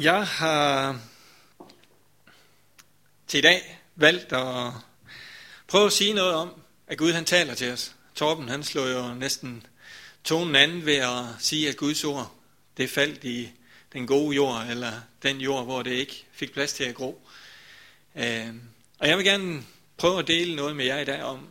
Jeg 0.00 0.26
har 0.26 1.00
til 3.26 3.38
i 3.38 3.40
dag 3.40 3.80
valgt 3.96 4.32
at 4.32 4.72
prøve 5.66 5.86
at 5.86 5.92
sige 5.92 6.12
noget 6.12 6.34
om, 6.34 6.62
at 6.86 6.98
Gud 6.98 7.12
han 7.12 7.24
taler 7.24 7.54
til 7.54 7.72
os. 7.72 7.94
Torben 8.14 8.48
han 8.48 8.62
slår 8.64 8.86
jo 8.86 9.14
næsten 9.14 9.66
tonen 10.24 10.56
anden 10.56 10.86
ved 10.86 10.96
at 10.96 11.24
sige, 11.38 11.68
at 11.68 11.76
Guds 11.76 12.04
ord 12.04 12.34
det 12.76 12.90
faldt 12.90 13.24
i 13.24 13.50
den 13.92 14.06
gode 14.06 14.36
jord, 14.36 14.66
eller 14.66 14.92
den 15.22 15.40
jord, 15.40 15.64
hvor 15.64 15.82
det 15.82 15.90
ikke 15.90 16.26
fik 16.32 16.52
plads 16.52 16.72
til 16.72 16.84
at 16.84 16.94
gro. 16.94 17.28
Øhm, 18.14 18.62
og 18.98 19.08
jeg 19.08 19.16
vil 19.16 19.24
gerne 19.24 19.64
prøve 19.96 20.18
at 20.18 20.28
dele 20.28 20.56
noget 20.56 20.76
med 20.76 20.84
jer 20.84 20.98
i 20.98 21.04
dag 21.04 21.22
om, 21.22 21.48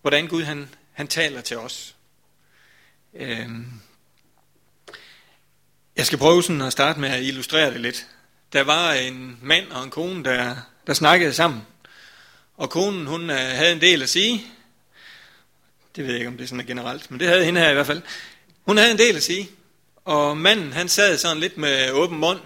hvordan 0.00 0.28
Gud 0.28 0.42
han, 0.42 0.74
han 0.92 1.08
taler 1.08 1.40
til 1.40 1.58
os. 1.58 1.96
Øhm, 3.14 3.80
jeg 5.98 6.06
skal 6.06 6.18
prøve 6.18 6.42
sådan 6.42 6.60
at 6.60 6.72
starte 6.72 7.00
med 7.00 7.08
at 7.08 7.22
illustrere 7.22 7.72
det 7.72 7.80
lidt. 7.80 8.06
Der 8.52 8.62
var 8.62 8.92
en 8.92 9.38
mand 9.42 9.70
og 9.72 9.84
en 9.84 9.90
kone, 9.90 10.24
der, 10.24 10.56
der 10.86 10.94
snakkede 10.94 11.32
sammen. 11.32 11.66
Og 12.56 12.70
konen, 12.70 13.06
hun 13.06 13.30
øh, 13.30 13.36
havde 13.36 13.72
en 13.72 13.80
del 13.80 14.02
at 14.02 14.08
sige. 14.08 14.46
Det 15.96 16.04
ved 16.04 16.10
jeg 16.10 16.18
ikke, 16.18 16.28
om 16.28 16.36
det 16.36 16.44
er 16.44 16.48
sådan 16.48 16.66
generelt, 16.66 17.10
men 17.10 17.20
det 17.20 17.28
havde 17.28 17.44
hende 17.44 17.60
her 17.60 17.70
i 17.70 17.74
hvert 17.74 17.86
fald. 17.86 18.02
Hun 18.66 18.76
havde 18.76 18.90
en 18.90 18.98
del 18.98 19.16
at 19.16 19.22
sige. 19.22 19.50
Og 20.04 20.36
manden, 20.36 20.72
han 20.72 20.88
sad 20.88 21.18
sådan 21.18 21.40
lidt 21.40 21.56
med 21.56 21.90
åben 21.90 22.18
mund. 22.18 22.40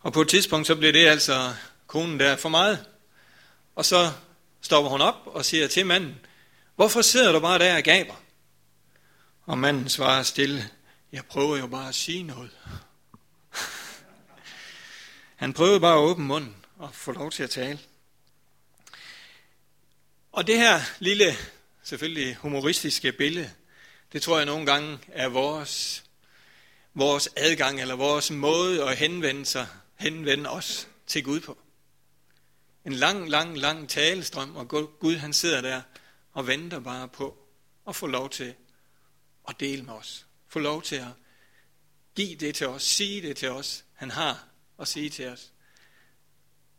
Og 0.00 0.12
på 0.12 0.20
et 0.20 0.28
tidspunkt, 0.28 0.66
så 0.66 0.74
blev 0.74 0.92
det 0.92 1.06
altså 1.06 1.52
konen 1.86 2.20
der 2.20 2.36
for 2.36 2.48
meget. 2.48 2.84
Og 3.76 3.84
så 3.84 4.10
stopper 4.60 4.90
hun 4.90 5.00
op 5.00 5.16
og 5.26 5.44
siger 5.44 5.68
til 5.68 5.86
manden, 5.86 6.18
hvorfor 6.76 7.02
sidder 7.02 7.32
du 7.32 7.40
bare 7.40 7.58
der 7.58 7.76
og 7.76 7.82
gaber? 7.82 8.14
Og 9.46 9.58
manden 9.58 9.88
svarer 9.88 10.22
stille, 10.22 10.68
jeg 11.12 11.26
prøver 11.26 11.56
jo 11.56 11.66
bare 11.66 11.88
at 11.88 11.94
sige 11.94 12.22
noget. 12.22 12.58
Han 15.36 15.52
prøvede 15.52 15.80
bare 15.80 15.94
at 15.94 16.00
åbne 16.00 16.24
munden 16.24 16.56
og 16.76 16.94
få 16.94 17.12
lov 17.12 17.30
til 17.30 17.42
at 17.42 17.50
tale. 17.50 17.80
Og 20.32 20.46
det 20.46 20.56
her 20.56 20.80
lille, 20.98 21.36
selvfølgelig 21.82 22.36
humoristiske 22.36 23.12
billede, 23.12 23.50
det 24.12 24.22
tror 24.22 24.36
jeg 24.36 24.46
nogle 24.46 24.66
gange 24.66 24.98
er 25.08 25.28
vores, 25.28 26.04
vores 26.94 27.28
adgang, 27.36 27.80
eller 27.80 27.94
vores 27.94 28.30
måde 28.30 28.84
at 28.84 28.96
henvende, 28.96 29.46
sig, 29.46 29.66
henvende 29.96 30.50
os 30.50 30.88
til 31.06 31.24
Gud 31.24 31.40
på. 31.40 31.58
En 32.84 32.92
lang, 32.92 33.30
lang, 33.30 33.58
lang 33.58 33.88
talestrøm, 33.88 34.56
og 34.56 34.68
Gud 35.00 35.16
han 35.16 35.32
sidder 35.32 35.60
der 35.60 35.82
og 36.32 36.46
venter 36.46 36.80
bare 36.80 37.08
på 37.08 37.38
at 37.88 37.96
få 37.96 38.06
lov 38.06 38.30
til 38.30 38.54
at 39.48 39.60
dele 39.60 39.82
med 39.82 39.94
os 39.94 40.26
få 40.50 40.58
lov 40.58 40.82
til 40.82 40.96
at 40.96 41.12
give 42.14 42.36
det 42.36 42.54
til 42.54 42.66
os, 42.68 42.82
sige 42.82 43.22
det 43.22 43.36
til 43.36 43.50
os, 43.50 43.84
han 43.94 44.10
har 44.10 44.48
at 44.78 44.88
sige 44.88 45.10
til 45.10 45.28
os. 45.28 45.52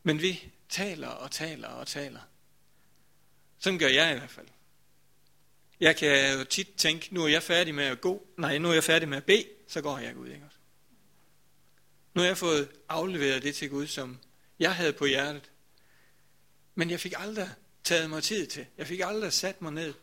Men 0.03 0.21
vi 0.21 0.51
taler 0.69 1.07
og 1.07 1.31
taler 1.31 1.67
og 1.67 1.87
taler. 1.87 2.21
Sådan 3.59 3.79
gør 3.79 3.87
jeg 3.87 4.15
i 4.15 4.17
hvert 4.19 4.29
fald. 4.29 4.47
Jeg 5.79 5.97
kan 5.97 6.37
jo 6.37 6.43
tit 6.43 6.67
tænke, 6.77 7.13
nu 7.13 7.23
er 7.23 7.27
jeg 7.27 7.43
færdig 7.43 7.75
med 7.75 7.83
at 7.83 8.01
gå, 8.01 8.27
nej, 8.37 8.57
nu 8.57 8.69
er 8.69 8.73
jeg 8.73 8.83
færdig 8.83 9.09
med 9.09 9.17
at 9.17 9.25
bede, 9.25 9.45
så 9.67 9.81
går 9.81 9.97
jeg 9.97 10.17
ud, 10.17 10.27
ikke 10.27 10.45
også? 10.45 10.57
Nu 12.13 12.21
har 12.21 12.27
jeg 12.27 12.37
fået 12.37 12.69
afleveret 12.89 13.43
det 13.43 13.55
til 13.55 13.69
Gud, 13.69 13.87
som 13.87 14.19
jeg 14.59 14.75
havde 14.75 14.93
på 14.93 15.05
hjertet. 15.05 15.51
Men 16.75 16.89
jeg 16.89 16.99
fik 16.99 17.13
aldrig 17.17 17.49
taget 17.83 18.09
mig 18.09 18.23
tid 18.23 18.47
til. 18.47 18.65
Jeg 18.77 18.87
fik 18.87 18.99
aldrig 18.99 19.33
sat 19.33 19.61
mig 19.61 19.73
ned 19.73 19.93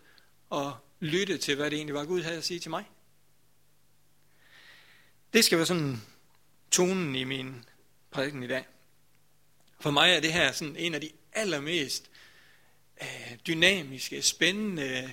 og 0.51 0.77
lyttet 1.01 1.41
til, 1.41 1.57
hvad 1.57 1.71
det 1.71 1.77
egentlig 1.77 1.95
var, 1.95 2.05
Gud 2.05 2.23
havde 2.23 2.37
at 2.37 2.45
sige 2.45 2.61
til 2.61 2.71
mig. 2.71 2.85
Det 5.33 5.45
skal 5.45 5.59
være 5.59 5.67
sådan 5.67 6.03
tonen 6.71 7.15
i 7.15 7.25
min 7.25 7.65
prædiken 8.11 8.43
i 8.43 8.47
dag. 8.47 8.67
For 9.81 9.91
mig 9.91 10.11
er 10.11 10.21
det 10.21 10.33
her 10.33 10.53
sådan 10.53 10.77
en 10.77 10.95
af 10.95 11.01
de 11.01 11.11
allermest 11.33 12.11
øh, 13.03 13.37
dynamiske, 13.47 14.23
spændende, 14.23 15.11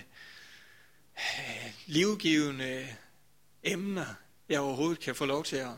øh, 1.18 1.72
livgivende 1.86 2.96
emner, 3.64 4.06
jeg 4.50 4.60
overhovedet 4.60 5.00
kan 5.00 5.16
få 5.16 5.26
lov 5.26 5.44
til 5.44 5.56
at, 5.56 5.74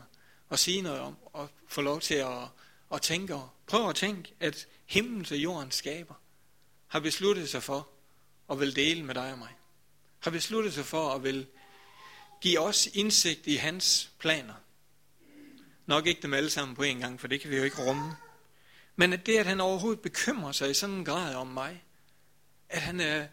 at 0.50 0.58
sige 0.58 0.82
noget 0.82 1.00
om, 1.00 1.16
og 1.24 1.50
få 1.68 1.80
lov 1.80 2.00
til 2.00 2.14
at, 2.14 2.42
at 2.92 3.02
tænke 3.02 3.34
over. 3.34 3.48
Prøv 3.66 3.88
at 3.88 3.96
tænke, 3.96 4.34
at 4.40 4.66
himlen 4.86 5.24
til 5.24 5.40
jorden 5.40 5.70
skaber, 5.70 6.14
har 6.86 7.00
besluttet 7.00 7.48
sig 7.48 7.62
for 7.62 7.88
at 8.50 8.60
vil 8.60 8.76
dele 8.76 9.04
med 9.04 9.14
dig 9.14 9.32
og 9.32 9.38
mig. 9.38 9.54
Har 10.18 10.30
besluttet 10.30 10.74
sig 10.74 10.84
for 10.84 11.10
at 11.10 11.22
vil 11.22 11.46
Giv 12.40 12.58
os 12.60 12.86
indsigt 12.86 13.46
i 13.46 13.54
hans 13.54 14.10
planer. 14.18 14.54
Nok 15.86 16.06
ikke 16.06 16.22
dem 16.22 16.34
alle 16.34 16.50
sammen 16.50 16.76
på 16.76 16.82
en 16.82 16.98
gang, 16.98 17.20
for 17.20 17.28
det 17.28 17.40
kan 17.40 17.50
vi 17.50 17.56
jo 17.56 17.62
ikke 17.62 17.82
rumme. 17.82 18.16
Men 18.96 19.12
at 19.12 19.26
det, 19.26 19.38
at 19.38 19.46
han 19.46 19.60
overhovedet 19.60 20.00
bekymrer 20.00 20.52
sig 20.52 20.70
i 20.70 20.74
sådan 20.74 20.94
en 20.94 21.04
grad 21.04 21.34
om 21.34 21.46
mig, 21.46 21.84
at 22.68 22.82
han 22.82 23.00
er, 23.00 23.26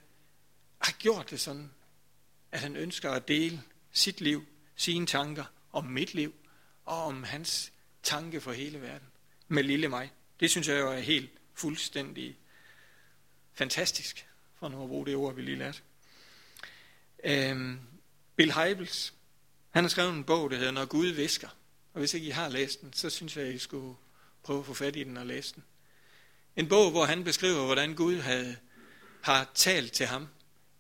har 0.82 0.92
gjort 0.92 1.30
det 1.30 1.40
sådan, 1.40 1.72
at 2.52 2.60
han 2.60 2.76
ønsker 2.76 3.12
at 3.12 3.28
dele 3.28 3.62
sit 3.92 4.22
liv, 4.22 4.46
sine 4.76 5.06
tanker 5.06 5.46
om 5.72 5.86
mit 5.86 6.14
liv, 6.14 6.34
og 6.86 7.04
om 7.04 7.24
hans 7.24 7.72
tanke 8.04 8.42
for 8.42 8.52
hele 8.52 8.82
verden, 8.82 9.08
med 9.48 9.64
lille 9.64 9.88
mig. 9.88 10.12
Det 10.40 10.52
synes 10.52 10.68
jeg 10.68 10.80
jo 10.80 10.92
er 10.92 11.00
helt 11.00 11.30
fuldstændig 11.54 12.38
fantastisk, 13.54 14.28
for 14.60 14.70
nu 14.70 14.84
at 14.84 14.90
bruge 14.90 15.06
det 15.06 15.16
ord, 15.16 15.36
vi 15.36 15.42
lige 15.42 15.58
lærte. 15.58 15.80
Øhm, 17.24 17.80
Bill 18.36 18.54
Heibels, 18.54 19.14
han 19.70 19.84
har 19.84 19.90
skrevet 19.90 20.14
en 20.14 20.24
bog, 20.24 20.52
der 20.52 20.58
hedder 20.58 20.72
Når 20.72 20.86
Gud 20.86 21.08
visker. 21.08 21.50
Og 21.94 22.00
hvis 22.00 22.14
ikke 22.14 22.28
I 22.28 22.30
har 22.30 22.50
læst 22.50 22.82
den, 22.82 22.94
så 22.94 23.10
synes 23.10 23.38
jeg, 23.38 23.54
I 23.54 23.58
skulle 23.58 23.96
prøve 24.44 24.60
at 24.60 24.66
få 24.66 24.74
fat 24.74 24.96
i 24.96 25.04
den 25.04 25.18
og 25.18 25.26
læse 25.26 25.56
den. 25.56 25.64
En 26.56 26.68
bog, 26.68 26.92
hvor 26.92 27.06
han 27.06 27.24
beskriver, 27.24 27.66
hvordan 27.66 27.96
Gud 27.96 28.20
havde, 28.20 28.58
har 29.22 29.52
talt 29.54 29.92
til 29.92 30.06
ham. 30.06 30.28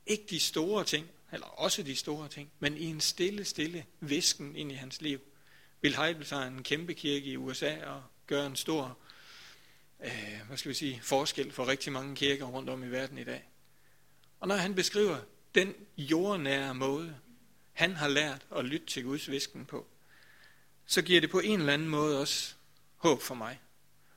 Ikke 0.06 0.26
de 0.30 0.40
store 0.40 0.84
ting, 0.84 1.08
eller 1.32 1.48
også 1.48 1.84
de 1.84 1.96
store 1.96 2.28
ting, 2.28 2.52
men 2.60 2.78
i 2.78 2.86
en 2.86 3.02
stille, 3.02 3.46
stille 3.46 3.86
visken 4.00 4.56
ind 4.56 4.72
i 4.72 4.76
hans 4.76 5.02
liv. 5.02 5.20
Bill 5.82 5.96
Heibels 5.96 6.30
har 6.30 6.46
en 6.46 6.64
kæmpe 6.64 6.94
kirke 6.94 7.26
i 7.26 7.38
USA 7.38 7.86
og 7.86 8.04
gør 8.28 8.46
en 8.46 8.56
stor 8.56 8.98
øh, 10.04 10.40
hvad 10.48 10.58
skal 10.58 10.70
vi 10.70 10.76
sige, 10.76 11.00
forskel 11.04 11.52
for 11.52 11.68
rigtig 11.68 11.94
mange 11.94 12.16
kirker 12.16 12.46
rundt 12.46 12.70
om 12.70 12.84
i 12.84 12.88
verden 12.88 13.18
i 13.18 13.24
dag. 13.24 13.50
Og 14.40 14.48
når 14.48 14.56
han 14.56 14.76
beskriver 14.76 15.18
den 15.56 15.74
jordnære 15.98 16.76
måde, 16.76 17.16
han 17.76 17.96
har 17.96 18.08
lært 18.08 18.46
at 18.56 18.66
lytte 18.66 18.86
til 18.86 19.04
Guds 19.04 19.32
visken 19.32 19.66
på, 19.66 19.86
så 20.86 21.02
giver 21.02 21.22
det 21.22 21.30
på 21.30 21.40
en 21.40 21.60
eller 21.60 21.74
anden 21.74 21.90
måde 21.90 22.22
også 22.22 22.54
håb 22.98 23.22
for 23.22 23.36
mig. 23.36 23.60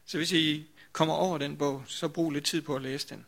Så 0.06 0.16
hvis 0.16 0.32
I 0.32 0.66
kommer 0.92 1.14
over 1.14 1.38
den 1.38 1.56
bog, 1.56 1.84
så 1.86 2.08
brug 2.08 2.30
lidt 2.30 2.44
tid 2.44 2.62
på 2.62 2.76
at 2.76 2.82
læse 2.82 3.08
den. 3.08 3.26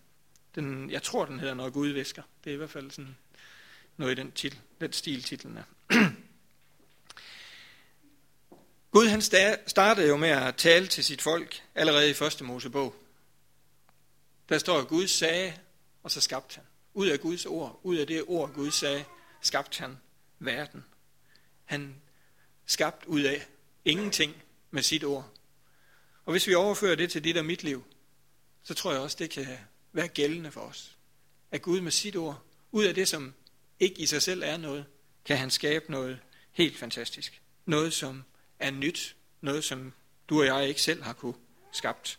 den 0.54 0.90
jeg 0.90 1.02
tror, 1.02 1.24
den 1.24 1.40
hedder 1.40 1.54
Når 1.54 1.70
Gud 1.70 1.88
visker. 1.88 2.22
Det 2.44 2.50
er 2.50 2.54
i 2.54 2.56
hvert 2.56 2.70
fald 2.70 2.90
sådan 2.90 3.16
noget 3.96 4.12
i 4.12 4.20
den, 4.20 4.32
titel, 4.32 4.58
den 4.80 4.92
stil, 4.92 5.22
titlen 5.22 5.56
er. 5.56 5.64
Gud 8.92 9.06
han 9.06 9.22
startede 9.66 10.08
jo 10.08 10.16
med 10.16 10.28
at 10.28 10.56
tale 10.56 10.86
til 10.86 11.04
sit 11.04 11.22
folk 11.22 11.62
allerede 11.74 12.10
i 12.10 12.14
første 12.14 12.44
Mosebog. 12.44 12.94
Der 14.48 14.58
står, 14.58 14.78
at 14.78 14.88
Gud 14.88 15.06
sagde, 15.06 15.54
og 16.02 16.10
så 16.10 16.20
skabte 16.20 16.54
han. 16.54 16.64
Ud 16.94 17.08
af 17.08 17.20
Guds 17.20 17.46
ord, 17.46 17.80
ud 17.82 17.96
af 17.96 18.06
det 18.06 18.24
ord 18.26 18.52
Gud 18.52 18.70
sagde, 18.70 19.04
skabte 19.40 19.80
han 19.80 19.98
verden. 20.40 20.84
Han 21.64 21.96
skabt 22.66 23.04
ud 23.06 23.20
af 23.20 23.46
ingenting 23.84 24.42
med 24.70 24.82
sit 24.82 25.04
ord. 25.04 25.32
Og 26.24 26.32
hvis 26.32 26.46
vi 26.46 26.54
overfører 26.54 26.94
det 26.94 27.10
til 27.10 27.24
dit 27.24 27.36
og 27.36 27.44
mit 27.44 27.62
liv, 27.62 27.84
så 28.62 28.74
tror 28.74 28.92
jeg 28.92 29.00
også, 29.00 29.16
det 29.20 29.30
kan 29.30 29.58
være 29.92 30.08
gældende 30.08 30.50
for 30.50 30.60
os. 30.60 30.96
At 31.50 31.62
Gud 31.62 31.80
med 31.80 31.92
sit 31.92 32.16
ord, 32.16 32.42
ud 32.72 32.84
af 32.84 32.94
det, 32.94 33.08
som 33.08 33.34
ikke 33.80 34.00
i 34.00 34.06
sig 34.06 34.22
selv 34.22 34.42
er 34.42 34.56
noget, 34.56 34.86
kan 35.24 35.38
han 35.38 35.50
skabe 35.50 35.90
noget 35.90 36.20
helt 36.52 36.78
fantastisk. 36.78 37.42
Noget, 37.64 37.92
som 37.92 38.24
er 38.58 38.70
nyt. 38.70 39.16
Noget, 39.40 39.64
som 39.64 39.92
du 40.28 40.40
og 40.40 40.46
jeg 40.46 40.68
ikke 40.68 40.82
selv 40.82 41.02
har 41.02 41.12
kunne 41.12 41.34
skabt. 41.72 42.18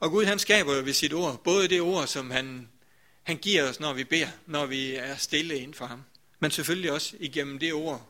Og 0.00 0.10
Gud 0.10 0.24
han 0.24 0.38
skaber 0.38 0.74
jo 0.74 0.82
ved 0.84 0.92
sit 0.92 1.12
ord, 1.12 1.42
både 1.44 1.68
det 1.68 1.80
ord, 1.80 2.06
som 2.06 2.30
han 2.30 2.68
han 3.24 3.36
giver 3.36 3.68
os, 3.68 3.80
når 3.80 3.92
vi 3.92 4.04
beder, 4.04 4.28
når 4.46 4.66
vi 4.66 4.94
er 4.94 5.16
stille 5.16 5.58
inden 5.58 5.74
for 5.74 5.86
ham. 5.86 6.04
Men 6.38 6.50
selvfølgelig 6.50 6.92
også 6.92 7.16
igennem 7.20 7.58
det 7.58 7.72
ord, 7.72 8.08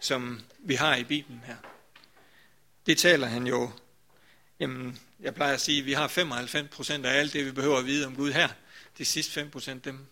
som 0.00 0.40
vi 0.58 0.74
har 0.74 0.96
i 0.96 1.04
Bibelen 1.04 1.40
her. 1.46 1.56
Det 2.86 2.98
taler 2.98 3.26
han 3.26 3.46
jo, 3.46 3.70
jamen, 4.60 4.98
jeg 5.20 5.34
plejer 5.34 5.54
at 5.54 5.60
sige, 5.60 5.78
at 5.78 5.86
vi 5.86 5.92
har 5.92 6.08
95 6.08 6.68
procent 6.70 7.06
af 7.06 7.18
alt 7.18 7.32
det, 7.32 7.46
vi 7.46 7.52
behøver 7.52 7.78
at 7.78 7.86
vide 7.86 8.06
om 8.06 8.16
Gud 8.16 8.32
her. 8.32 8.48
De 8.98 9.04
sidste 9.04 9.32
5 9.32 9.50
procent, 9.50 9.84
dem 9.84 10.06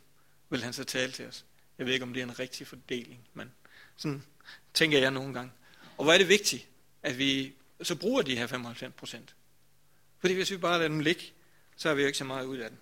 vil 0.50 0.62
han 0.62 0.73
så 0.73 0.85
tale 0.85 1.12
til 1.12 1.26
os. 1.26 1.44
Jeg 1.79 1.87
ved 1.87 1.93
ikke, 1.93 2.02
om 2.02 2.12
det 2.12 2.20
er 2.20 2.25
en 2.25 2.38
rigtig 2.38 2.67
fordeling, 2.67 3.20
men 3.35 3.50
sådan 3.96 4.23
tænker 4.75 4.99
jeg 4.99 5.11
nogle 5.11 5.35
gange. 5.35 5.52
Og 5.96 6.05
hvor 6.05 6.12
er 6.12 6.19
det 6.19 6.29
vigtigt, 6.29 6.67
at 7.02 7.19
vi 7.19 7.52
så 7.82 7.94
bruger 7.94 8.23
de 8.23 8.37
her 8.37 8.46
95 8.46 8.94
procent. 8.94 9.35
Fordi 10.19 10.35
hvis 10.35 10.50
vi 10.50 10.56
bare 10.56 10.79
lader 10.79 10.88
dem 10.88 11.00
ligge, 11.00 11.23
så 11.76 11.88
har 11.88 11.94
vi 11.94 12.02
jo 12.02 12.06
ikke 12.06 12.19
så 12.19 12.25
meget 12.25 12.44
ud 12.44 12.58
af 12.58 12.70
den. 12.70 12.79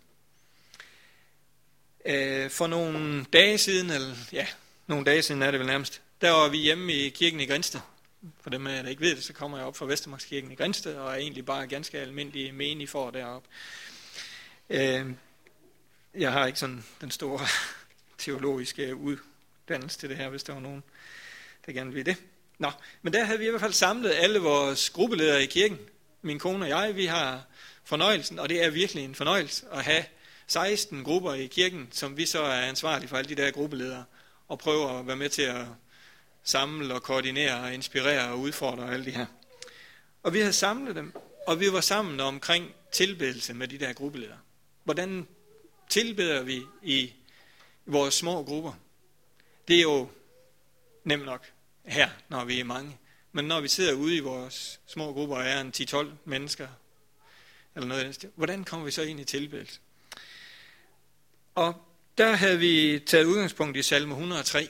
Øh, 2.04 2.50
for 2.50 2.66
nogle 2.66 3.25
dage 3.32 3.58
siden, 3.58 3.90
eller 3.90 4.14
ja, 4.32 4.46
nogle 4.87 5.04
dage 5.04 5.22
siden 5.22 5.43
er 5.43 5.50
det 5.50 5.60
vel 5.60 5.66
nærmest, 5.66 6.02
der 6.20 6.31
var 6.31 6.49
vi 6.49 6.58
hjemme 6.58 6.93
i 6.93 7.08
kirken 7.08 7.40
i 7.40 7.46
Grænsted. 7.46 7.81
For 8.40 8.50
dem, 8.50 8.64
der 8.64 8.88
ikke 8.88 9.02
ved 9.02 9.16
det, 9.16 9.25
så 9.25 9.32
kommer 9.32 9.58
jeg 9.58 9.66
op 9.66 9.76
fra 9.76 9.87
Vestermarkskirken 9.87 10.52
i 10.52 10.54
Grænsted, 10.54 10.94
og 10.94 11.12
er 11.12 11.16
egentlig 11.16 11.46
bare 11.46 11.66
ganske 11.66 11.99
almindelig 11.99 12.54
menig 12.54 12.88
for 12.88 13.10
deroppe. 13.10 13.49
Øh, 14.70 15.06
jeg 16.14 16.32
har 16.32 16.46
ikke 16.46 16.58
sådan 16.58 16.84
den 17.00 17.10
store 17.10 17.40
teologiske 18.19 18.96
uddannelse 18.96 19.99
til 19.99 20.08
det 20.08 20.16
her, 20.16 20.28
hvis 20.28 20.43
der 20.43 20.52
var 20.52 20.60
nogen, 20.60 20.82
der 21.66 21.72
gerne 21.72 21.93
vil 21.93 22.06
det. 22.06 22.16
Nå, 22.58 22.70
men 23.02 23.12
der 23.12 23.25
havde 23.25 23.38
vi 23.38 23.46
i 23.46 23.50
hvert 23.50 23.60
fald 23.60 23.72
samlet 23.72 24.12
alle 24.12 24.38
vores 24.38 24.90
gruppeledere 24.90 25.43
i 25.43 25.46
kirken. 25.46 25.78
Min 26.22 26.38
kone 26.38 26.64
og 26.64 26.69
jeg, 26.69 26.96
vi 26.96 27.06
har 27.06 27.44
fornøjelsen, 27.84 28.38
og 28.38 28.49
det 28.49 28.64
er 28.64 28.70
virkelig 28.70 29.04
en 29.04 29.14
fornøjelse 29.14 29.66
at 29.72 29.84
have 29.84 30.04
16 30.46 31.04
grupper 31.04 31.34
i 31.34 31.46
kirken, 31.46 31.88
som 31.90 32.16
vi 32.16 32.26
så 32.26 32.42
er 32.42 32.60
ansvarlige 32.62 33.08
for 33.08 33.16
alle 33.16 33.36
de 33.36 33.42
der 33.42 33.50
gruppeledere, 33.50 34.04
og 34.48 34.58
prøver 34.58 34.88
at 34.88 35.06
være 35.06 35.16
med 35.16 35.28
til 35.28 35.42
at 35.42 35.66
samle 36.44 36.94
og 36.94 37.02
koordinere 37.02 37.60
og 37.60 37.74
inspirere 37.74 38.30
og 38.30 38.38
udfordre 38.38 38.92
alle 38.92 39.04
de 39.04 39.10
her. 39.10 39.26
Og 40.22 40.34
vi 40.34 40.38
havde 40.38 40.52
samlet 40.52 40.96
dem, 40.96 41.12
og 41.46 41.60
vi 41.60 41.72
var 41.72 41.80
sammen 41.80 42.20
omkring 42.20 42.74
tilbedelse 42.92 43.54
med 43.54 43.68
de 43.68 43.78
der 43.78 43.92
gruppeledere. 43.92 44.38
Hvordan 44.84 45.28
tilbeder 45.88 46.42
vi 46.42 46.62
i 46.82 47.12
vores 47.86 48.14
små 48.14 48.44
grupper? 48.44 48.72
Det 49.68 49.76
er 49.76 49.82
jo 49.82 50.08
nemt 51.04 51.24
nok 51.24 51.50
her, 51.84 52.10
når 52.28 52.44
vi 52.44 52.60
er 52.60 52.64
mange. 52.64 52.98
Men 53.32 53.44
når 53.44 53.60
vi 53.60 53.68
sidder 53.68 53.94
ude 53.94 54.16
i 54.16 54.20
vores 54.20 54.80
små 54.86 55.12
grupper 55.12 55.36
og 55.36 55.44
er 55.44 55.60
en 55.60 55.72
10-12 55.76 56.06
mennesker, 56.24 56.68
eller 57.74 57.88
noget 57.88 58.24
af 58.24 58.30
hvordan 58.34 58.64
kommer 58.64 58.84
vi 58.84 58.90
så 58.90 59.02
ind 59.02 59.20
i 59.20 59.24
tilbedelse? 59.24 59.80
Og 61.54 61.75
der 62.19 62.32
havde 62.32 62.58
vi 62.58 63.02
taget 63.06 63.25
udgangspunkt 63.25 63.76
i 63.76 63.82
salme 63.82 64.12
103, 64.12 64.69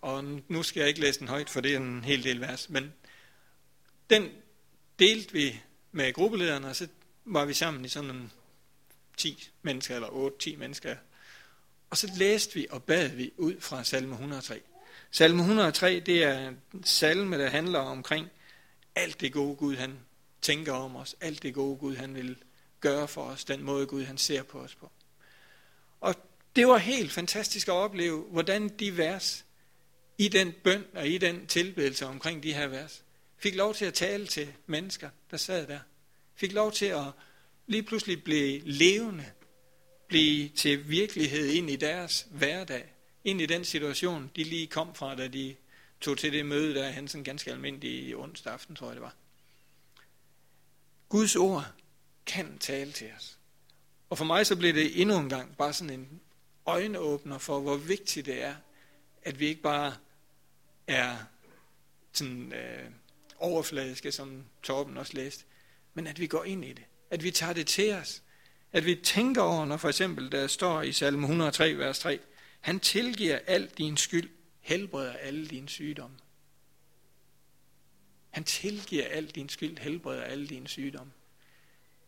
og 0.00 0.24
nu 0.48 0.62
skal 0.62 0.80
jeg 0.80 0.88
ikke 0.88 1.00
læse 1.00 1.20
den 1.20 1.28
højt, 1.28 1.50
for 1.50 1.60
det 1.60 1.72
er 1.72 1.76
en 1.76 2.04
hel 2.04 2.24
del 2.24 2.40
vers, 2.40 2.68
men 2.68 2.92
den 4.10 4.28
delte 4.98 5.32
vi 5.32 5.60
med 5.92 6.12
gruppelederne, 6.12 6.68
og 6.68 6.76
så 6.76 6.88
var 7.24 7.44
vi 7.44 7.54
sammen 7.54 7.84
i 7.84 7.88
sådan 7.88 8.10
en 8.10 8.32
10 9.16 9.48
mennesker, 9.62 9.94
eller 9.94 10.30
8-10 10.42 10.56
mennesker, 10.56 10.96
og 11.90 11.96
så 11.96 12.10
læste 12.16 12.54
vi 12.54 12.66
og 12.70 12.82
bad 12.82 13.08
vi 13.08 13.32
ud 13.36 13.60
fra 13.60 13.84
salme 13.84 14.12
103. 14.12 14.60
Salme 15.10 15.40
103, 15.40 16.00
det 16.00 16.24
er 16.24 16.48
en 16.48 16.84
salme, 16.84 17.38
der 17.38 17.50
handler 17.50 17.78
omkring 17.78 18.28
alt 18.94 19.20
det 19.20 19.32
gode 19.32 19.56
Gud, 19.56 19.76
han 19.76 19.98
tænker 20.42 20.72
om 20.72 20.96
os, 20.96 21.16
alt 21.20 21.42
det 21.42 21.54
gode 21.54 21.76
Gud, 21.76 21.96
han 21.96 22.14
vil 22.14 22.36
gøre 22.80 23.08
for 23.08 23.22
os, 23.22 23.44
den 23.44 23.62
måde 23.62 23.86
Gud, 23.86 24.04
han 24.04 24.18
ser 24.18 24.42
på 24.42 24.58
os 24.58 24.74
på. 24.74 24.90
Og 26.00 26.14
det 26.56 26.66
var 26.66 26.78
helt 26.78 27.12
fantastisk 27.12 27.68
at 27.68 27.72
opleve, 27.72 28.22
hvordan 28.22 28.68
de 28.68 28.96
vers, 28.96 29.44
i 30.18 30.28
den 30.28 30.52
bøn 30.64 30.84
og 30.94 31.08
i 31.08 31.18
den 31.18 31.46
tilbedelse 31.46 32.06
omkring 32.06 32.42
de 32.42 32.54
her 32.54 32.66
vers, 32.66 33.04
fik 33.38 33.54
lov 33.54 33.74
til 33.74 33.84
at 33.84 33.94
tale 33.94 34.26
til 34.26 34.52
mennesker, 34.66 35.10
der 35.30 35.36
sad 35.36 35.66
der. 35.66 35.80
Fik 36.34 36.52
lov 36.52 36.72
til 36.72 36.86
at 36.86 37.04
lige 37.66 37.82
pludselig 37.82 38.24
blive 38.24 38.60
levende, 38.64 39.26
blive 40.08 40.48
til 40.48 40.88
virkelighed 40.88 41.46
ind 41.46 41.70
i 41.70 41.76
deres 41.76 42.26
hverdag, 42.30 42.94
ind 43.24 43.40
i 43.40 43.46
den 43.46 43.64
situation, 43.64 44.30
de 44.36 44.44
lige 44.44 44.66
kom 44.66 44.94
fra, 44.94 45.14
da 45.14 45.28
de 45.28 45.56
tog 46.00 46.18
til 46.18 46.32
det 46.32 46.46
møde, 46.46 46.74
der 46.74 46.90
han 46.90 47.08
sådan 47.08 47.24
ganske 47.24 47.50
almindelig 47.50 48.16
onsdag 48.16 48.52
aften, 48.52 48.76
tror 48.76 48.86
jeg 48.86 48.94
det 48.94 49.02
var. 49.02 49.14
Guds 51.08 51.36
ord 51.36 51.72
kan 52.26 52.58
tale 52.58 52.92
til 52.92 53.10
os. 53.16 53.39
Og 54.10 54.18
for 54.18 54.24
mig 54.24 54.46
så 54.46 54.56
blev 54.56 54.74
det 54.74 55.00
endnu 55.00 55.18
en 55.18 55.28
gang 55.28 55.56
bare 55.56 55.72
sådan 55.72 56.00
en 56.00 56.20
øjenåbner 56.66 57.38
for, 57.38 57.60
hvor 57.60 57.76
vigtigt 57.76 58.26
det 58.26 58.42
er, 58.42 58.54
at 59.22 59.40
vi 59.40 59.46
ikke 59.46 59.62
bare 59.62 59.94
er 60.86 61.16
sådan 62.12 62.52
øh, 62.52 62.90
overfladiske, 63.38 64.12
som 64.12 64.44
Torben 64.62 64.96
også 64.96 65.12
læste, 65.14 65.44
men 65.94 66.06
at 66.06 66.20
vi 66.20 66.26
går 66.26 66.44
ind 66.44 66.64
i 66.64 66.72
det. 66.72 66.84
At 67.10 67.22
vi 67.22 67.30
tager 67.30 67.52
det 67.52 67.66
til 67.66 67.92
os. 67.92 68.22
At 68.72 68.84
vi 68.84 68.94
tænker 68.94 69.42
over, 69.42 69.64
når 69.64 69.76
for 69.76 69.88
eksempel 69.88 70.32
der 70.32 70.46
står 70.46 70.82
i 70.82 70.92
salme 70.92 71.22
103, 71.22 71.78
vers 71.78 71.98
3, 71.98 72.20
han 72.60 72.80
tilgiver 72.80 73.38
al 73.46 73.66
din 73.78 73.96
skyld, 73.96 74.30
helbreder 74.60 75.12
alle 75.12 75.46
dine 75.46 75.68
sygdomme. 75.68 76.16
Han 78.30 78.44
tilgiver 78.44 79.04
al 79.04 79.26
din 79.26 79.48
skyld, 79.48 79.78
helbreder 79.78 80.22
alle 80.22 80.46
dine 80.46 80.68
sygdomme. 80.68 81.12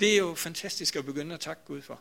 Det 0.03 0.13
er 0.13 0.17
jo 0.19 0.35
fantastisk 0.35 0.97
at 0.97 1.05
begynde 1.05 1.35
at 1.35 1.41
takke 1.41 1.63
Gud 1.65 1.83
for. 1.83 1.95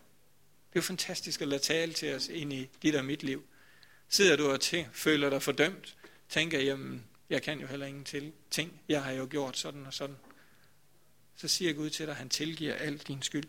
Det 0.70 0.76
er 0.76 0.82
jo 0.82 0.82
fantastisk 0.82 1.42
at 1.42 1.48
lade 1.48 1.62
tale 1.62 1.94
til 1.94 2.16
os 2.16 2.28
ind 2.28 2.54
i 2.54 2.70
dit 2.82 2.96
og 2.96 3.06
mit 3.06 3.24
liv. 3.24 3.44
Sidder 4.10 4.36
du 4.36 4.52
og 4.52 4.60
tæ- 4.64 4.86
føler 4.94 5.30
dig 5.30 5.42
fordømt, 5.42 5.98
tænker, 6.30 6.60
jamen, 6.60 7.06
jeg 7.30 7.44
kan 7.44 7.60
jo 7.60 7.68
heller 7.68 7.86
ingen 7.86 8.04
til 8.04 8.32
ting. 8.52 8.82
Jeg 8.90 9.04
har 9.04 9.12
jo 9.12 9.28
gjort 9.30 9.58
sådan 9.58 9.86
og 9.86 9.94
sådan. 9.94 10.16
Så 11.36 11.48
siger 11.48 11.74
Gud 11.74 11.90
til 11.90 12.06
dig, 12.06 12.12
at 12.12 12.18
han 12.18 12.30
tilgiver 12.30 12.74
al 12.74 12.98
din 12.98 13.22
skyld. 13.22 13.48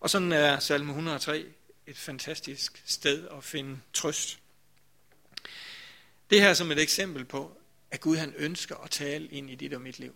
Og 0.00 0.10
sådan 0.10 0.32
er 0.32 0.58
salme 0.58 0.90
103 0.90 1.46
et 1.86 1.96
fantastisk 1.96 2.82
sted 2.86 3.28
at 3.28 3.44
finde 3.44 3.80
trøst. 3.92 4.38
Det 6.30 6.40
her 6.40 6.54
som 6.54 6.70
et 6.70 6.78
eksempel 6.78 7.24
på, 7.24 7.58
at 7.90 8.00
Gud 8.00 8.16
han 8.16 8.34
ønsker 8.36 8.76
at 8.76 8.90
tale 8.90 9.26
ind 9.28 9.50
i 9.50 9.54
dit 9.54 9.74
og 9.74 9.80
mit 9.80 9.98
liv. 9.98 10.14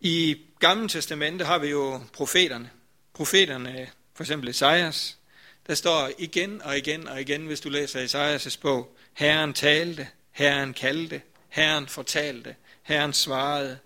I 0.00 0.36
Gamle 0.58 0.88
Testamente 0.88 1.44
har 1.44 1.58
vi 1.58 1.68
jo 1.68 2.00
profeterne. 2.12 2.70
Profeterne, 3.12 3.90
for 4.14 4.24
eksempel 4.24 4.48
Esajas, 4.48 5.18
der 5.66 5.74
står 5.74 6.10
igen 6.18 6.62
og 6.62 6.78
igen 6.78 7.08
og 7.08 7.20
igen, 7.20 7.46
hvis 7.46 7.60
du 7.60 7.68
læser 7.68 8.04
Esajas' 8.04 8.58
bog, 8.60 8.96
Herren 9.12 9.52
talte, 9.52 10.08
Herren 10.30 10.74
kaldte, 10.74 11.22
Herren 11.48 11.88
fortalte, 11.88 12.56
Herren 12.82 13.12
svarede, 13.12 13.78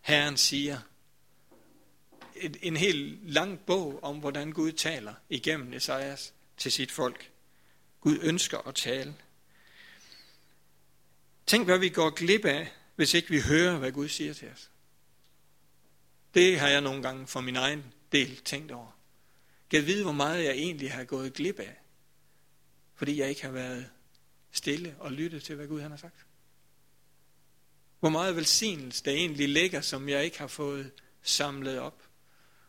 Herren 0.00 0.36
siger. 0.36 0.78
En, 2.36 2.54
en 2.62 2.76
helt 2.76 3.32
lang 3.32 3.60
bog 3.66 3.98
om, 4.02 4.18
hvordan 4.18 4.52
Gud 4.52 4.72
taler 4.72 5.14
igennem 5.28 5.72
Esajas 5.72 6.32
til 6.56 6.72
sit 6.72 6.92
folk. 6.92 7.30
Gud 8.00 8.18
ønsker 8.22 8.58
at 8.68 8.74
tale. 8.74 9.14
Tænk, 11.46 11.64
hvad 11.64 11.78
vi 11.78 11.88
går 11.88 12.10
glip 12.10 12.44
af, 12.44 12.72
hvis 12.96 13.14
ikke 13.14 13.30
vi 13.30 13.40
hører, 13.40 13.78
hvad 13.78 13.92
Gud 13.92 14.08
siger 14.08 14.34
til 14.34 14.48
os. 14.54 14.70
Det 16.34 16.58
har 16.60 16.68
jeg 16.68 16.80
nogle 16.80 17.02
gange 17.02 17.26
for 17.26 17.40
min 17.40 17.56
egen 17.56 17.84
del 18.12 18.36
tænkt 18.36 18.72
over. 18.72 18.98
Kan 19.70 19.86
vide, 19.86 20.02
hvor 20.02 20.12
meget 20.12 20.44
jeg 20.44 20.52
egentlig 20.52 20.92
har 20.92 21.04
gået 21.04 21.34
glip 21.34 21.58
af, 21.58 21.76
fordi 22.94 23.20
jeg 23.20 23.28
ikke 23.28 23.42
har 23.42 23.50
været 23.50 23.90
stille 24.52 24.96
og 24.98 25.12
lyttet 25.12 25.42
til, 25.42 25.56
hvad 25.56 25.66
Gud 25.66 25.80
han 25.80 25.90
har 25.90 25.98
sagt. 25.98 26.26
Hvor 28.00 28.08
meget 28.08 28.36
velsignelse 28.36 29.04
der 29.04 29.10
egentlig 29.10 29.48
ligger, 29.48 29.80
som 29.80 30.08
jeg 30.08 30.24
ikke 30.24 30.38
har 30.38 30.46
fået 30.46 30.90
samlet 31.22 31.78
op. 31.78 32.02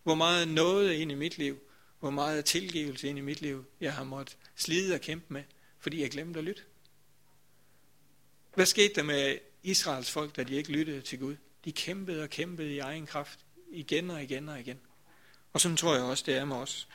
Hvor 0.03 0.15
meget 0.15 0.47
noget 0.47 0.93
ind 0.93 1.11
i 1.11 1.15
mit 1.15 1.37
liv, 1.37 1.59
hvor 1.99 2.09
meget 2.09 2.45
tilgivelse 2.45 3.07
ind 3.07 3.17
i 3.17 3.21
mit 3.21 3.41
liv, 3.41 3.65
jeg 3.81 3.93
har 3.93 4.03
måttet 4.03 4.37
slide 4.55 4.93
og 4.93 5.01
kæmpe 5.01 5.33
med, 5.33 5.43
fordi 5.79 6.01
jeg 6.01 6.11
glemte 6.11 6.39
at 6.39 6.43
lytte. 6.43 6.61
Hvad 8.53 8.65
skete 8.65 8.93
der 8.93 9.03
med 9.03 9.37
Israels 9.63 10.11
folk, 10.11 10.35
da 10.35 10.43
de 10.43 10.55
ikke 10.55 10.71
lyttede 10.71 11.01
til 11.01 11.19
Gud? 11.19 11.35
De 11.65 11.71
kæmpede 11.71 12.23
og 12.23 12.29
kæmpede 12.29 12.73
i 12.73 12.79
egen 12.79 13.05
kraft 13.05 13.44
igen 13.71 14.09
og 14.09 14.23
igen 14.23 14.49
og 14.49 14.59
igen. 14.59 14.79
Og 15.53 15.61
sådan 15.61 15.77
tror 15.77 15.93
jeg 15.93 16.03
også, 16.03 16.23
det 16.27 16.35
er 16.35 16.45
med 16.45 16.55
os. 16.55 16.87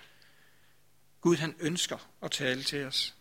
Gud 1.20 1.36
han 1.36 1.56
ønsker 1.58 2.10
at 2.22 2.30
tale 2.30 2.62
til 2.62 2.84
os. 2.84 3.14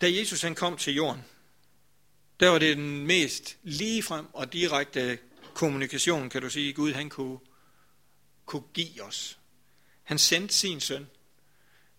Da 0.00 0.12
Jesus 0.12 0.42
han 0.42 0.54
kom 0.54 0.76
til 0.76 0.94
jorden, 0.94 1.24
der 2.40 2.48
var 2.48 2.58
det 2.58 2.76
den 2.76 3.06
mest 3.06 3.58
ligefrem 3.62 4.26
og 4.34 4.52
direkte 4.52 5.18
kommunikation, 5.54 6.30
kan 6.30 6.42
du 6.42 6.50
sige, 6.50 6.72
Gud 6.72 6.92
han 6.92 7.10
kunne, 7.10 7.38
kunne 8.44 8.64
give 8.74 9.02
os. 9.02 9.38
Han 10.02 10.18
sendte 10.18 10.54
sin 10.54 10.80
søn. 10.80 11.06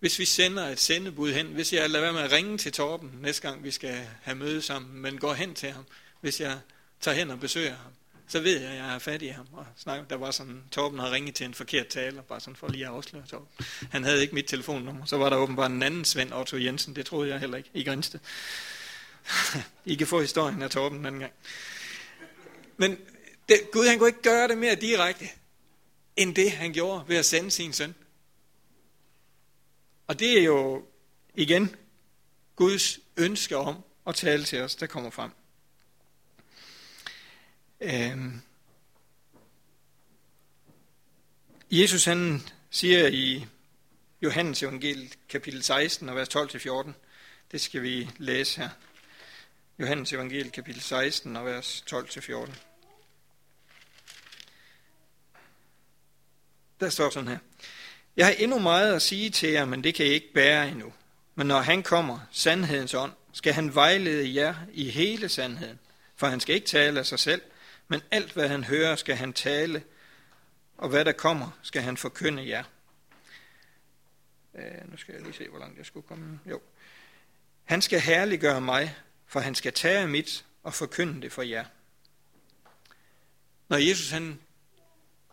Hvis 0.06 0.20
vi 0.20 0.26
sender 0.26 0.68
et 0.68 0.80
sendebud 0.80 1.34
hen, 1.34 1.48
hvis 1.48 1.74
jeg 1.74 1.90
lader 1.90 2.04
være 2.04 2.14
med 2.14 2.22
at 2.22 2.32
ringe 2.32 2.58
til 2.58 2.72
Torben 2.72 3.12
næste 3.22 3.42
gang 3.42 3.64
vi 3.64 3.72
skal 3.72 4.08
have 4.22 4.38
møde 4.38 4.62
sammen, 4.62 5.02
men 5.02 5.18
går 5.18 5.34
hen 5.34 5.54
til 5.54 5.72
ham, 5.72 5.86
hvis 6.22 6.42
jeg 6.42 6.60
tager 7.02 7.16
hen 7.16 7.32
og 7.32 7.40
besøger 7.40 7.76
ham, 7.76 7.92
så 8.28 8.40
ved 8.40 8.60
jeg, 8.60 8.70
at 8.70 8.78
jeg 8.78 8.96
er 8.96 9.00
fat 9.00 9.22
i 9.22 9.28
ham. 9.28 9.48
Og 9.52 9.66
snakker, 9.78 10.06
der 10.06 10.16
var 10.16 10.32
sådan, 10.32 10.64
Torben 10.72 11.00
havde 11.00 11.14
ringet 11.14 11.36
til 11.36 11.46
en 11.46 11.54
forkert 11.54 11.88
taler, 11.88 12.22
bare 12.22 12.40
sådan 12.40 12.56
for 12.56 12.68
lige 12.68 12.86
at 12.86 12.92
afsløre 12.92 13.24
Torben. 13.30 13.48
Han 13.92 14.04
havde 14.04 14.22
ikke 14.22 14.36
mit 14.36 14.46
telefonnummer. 14.46 15.06
Så 15.06 15.18
var 15.18 15.30
der 15.30 15.38
åbenbart 15.38 15.72
en 15.72 15.84
anden 15.84 16.06
Svend 16.06 16.34
Otto 16.34 16.58
Jensen, 16.58 16.96
det 16.96 17.06
troede 17.06 17.30
jeg 17.30 17.40
heller 17.40 17.58
ikke, 17.58 17.70
i 17.74 17.84
Grænsted. 17.84 18.20
I 19.86 19.96
kan 19.96 20.08
få 20.08 20.22
historien 20.22 20.62
af 20.62 20.70
Torben 20.70 20.98
den 20.98 21.06
anden 21.06 21.22
gang. 21.22 21.34
Men 22.78 22.98
det, 23.50 23.72
Gud 23.72 23.88
han 23.88 23.98
kunne 23.98 24.10
ikke 24.10 24.22
gøre 24.22 24.48
det 24.48 24.58
mere 24.58 24.76
direkte, 24.76 25.26
end 26.16 26.36
det 26.36 26.52
han 26.52 26.74
gjorde 26.74 27.04
ved 27.08 27.18
at 27.18 27.26
sende 27.26 27.52
sin 27.52 27.74
søn. 27.74 27.96
Og 30.08 30.20
det 30.20 30.40
er 30.40 30.44
jo 30.44 30.88
igen 31.36 31.76
Guds 32.56 33.00
ønske 33.18 33.58
om 33.58 33.84
at 34.08 34.16
tale 34.16 34.44
til 34.44 34.62
os, 34.62 34.76
der 34.76 34.88
kommer 34.88 35.10
frem. 35.10 35.32
Øhm. 37.82 38.42
Jesus 41.72 42.06
han 42.06 42.42
siger 42.70 43.08
i 43.08 43.46
Johannes 44.22 44.64
evangeliet 44.64 45.18
kapitel 45.30 45.64
16 45.64 46.10
og 46.10 46.16
vers 46.16 46.36
12-14. 46.36 46.92
Det 47.52 47.62
skal 47.62 47.82
vi 47.82 48.10
læse 48.18 48.62
her. 48.62 48.70
Johannes 49.80 50.14
evangeliet 50.14 50.52
kapitel 50.52 50.82
16 50.82 51.36
og 51.36 51.46
vers 51.46 51.84
12-14. 51.94 52.52
Der 56.80 56.90
står 56.90 57.10
sådan 57.10 57.28
her. 57.28 57.40
Jeg 58.18 58.26
har 58.26 58.34
endnu 58.34 58.60
meget 58.60 58.96
at 58.96 59.02
sige 59.02 59.30
til 59.30 59.50
jer, 59.50 59.66
men 59.66 59.84
det 59.84 59.96
kan 59.96 60.06
I 60.06 60.10
ikke 60.10 60.34
bære 60.34 60.70
endnu. 60.70 60.94
Men 61.36 61.48
når 61.48 61.60
han 61.60 61.84
kommer, 61.84 62.20
sandhedens 62.32 62.94
ånd, 62.94 63.12
skal 63.32 63.54
han 63.54 63.76
vejlede 63.76 64.36
jer 64.36 64.56
i 64.74 64.90
hele 64.90 65.30
sandheden. 65.30 65.80
For 66.16 66.28
han 66.28 66.40
skal 66.40 66.56
ikke 66.56 66.68
tale 66.68 67.00
af 67.00 67.06
sig 67.06 67.20
selv, 67.20 67.42
men 67.88 68.02
alt 68.12 68.34
hvad 68.34 68.48
han 68.48 68.64
hører, 68.64 68.96
skal 68.96 69.16
han 69.16 69.34
tale, 69.34 69.84
og 70.78 70.90
hvad 70.90 71.06
der 71.06 71.12
kommer, 71.12 71.60
skal 71.62 71.82
han 71.82 71.98
forkynde 71.98 72.48
jer. 72.50 72.64
Øh, 74.56 74.92
nu 74.92 74.98
skal 74.98 75.14
jeg 75.14 75.24
lige 75.24 75.34
se, 75.34 75.50
hvor 75.50 75.60
langt 75.60 75.78
jeg 75.78 75.86
skulle 75.86 76.08
komme. 76.08 76.40
Jo. 76.50 76.62
Han 77.64 77.82
skal 77.82 78.00
herliggøre 78.00 78.62
mig, 78.62 78.96
for 79.28 79.40
han 79.40 79.56
skal 79.56 79.74
tage 79.74 80.08
mit 80.08 80.46
og 80.64 80.74
forkynde 80.74 81.22
det 81.22 81.32
for 81.32 81.42
jer. 81.42 81.66
Når 83.70 83.78
Jesus 83.78 84.10
han 84.10 84.40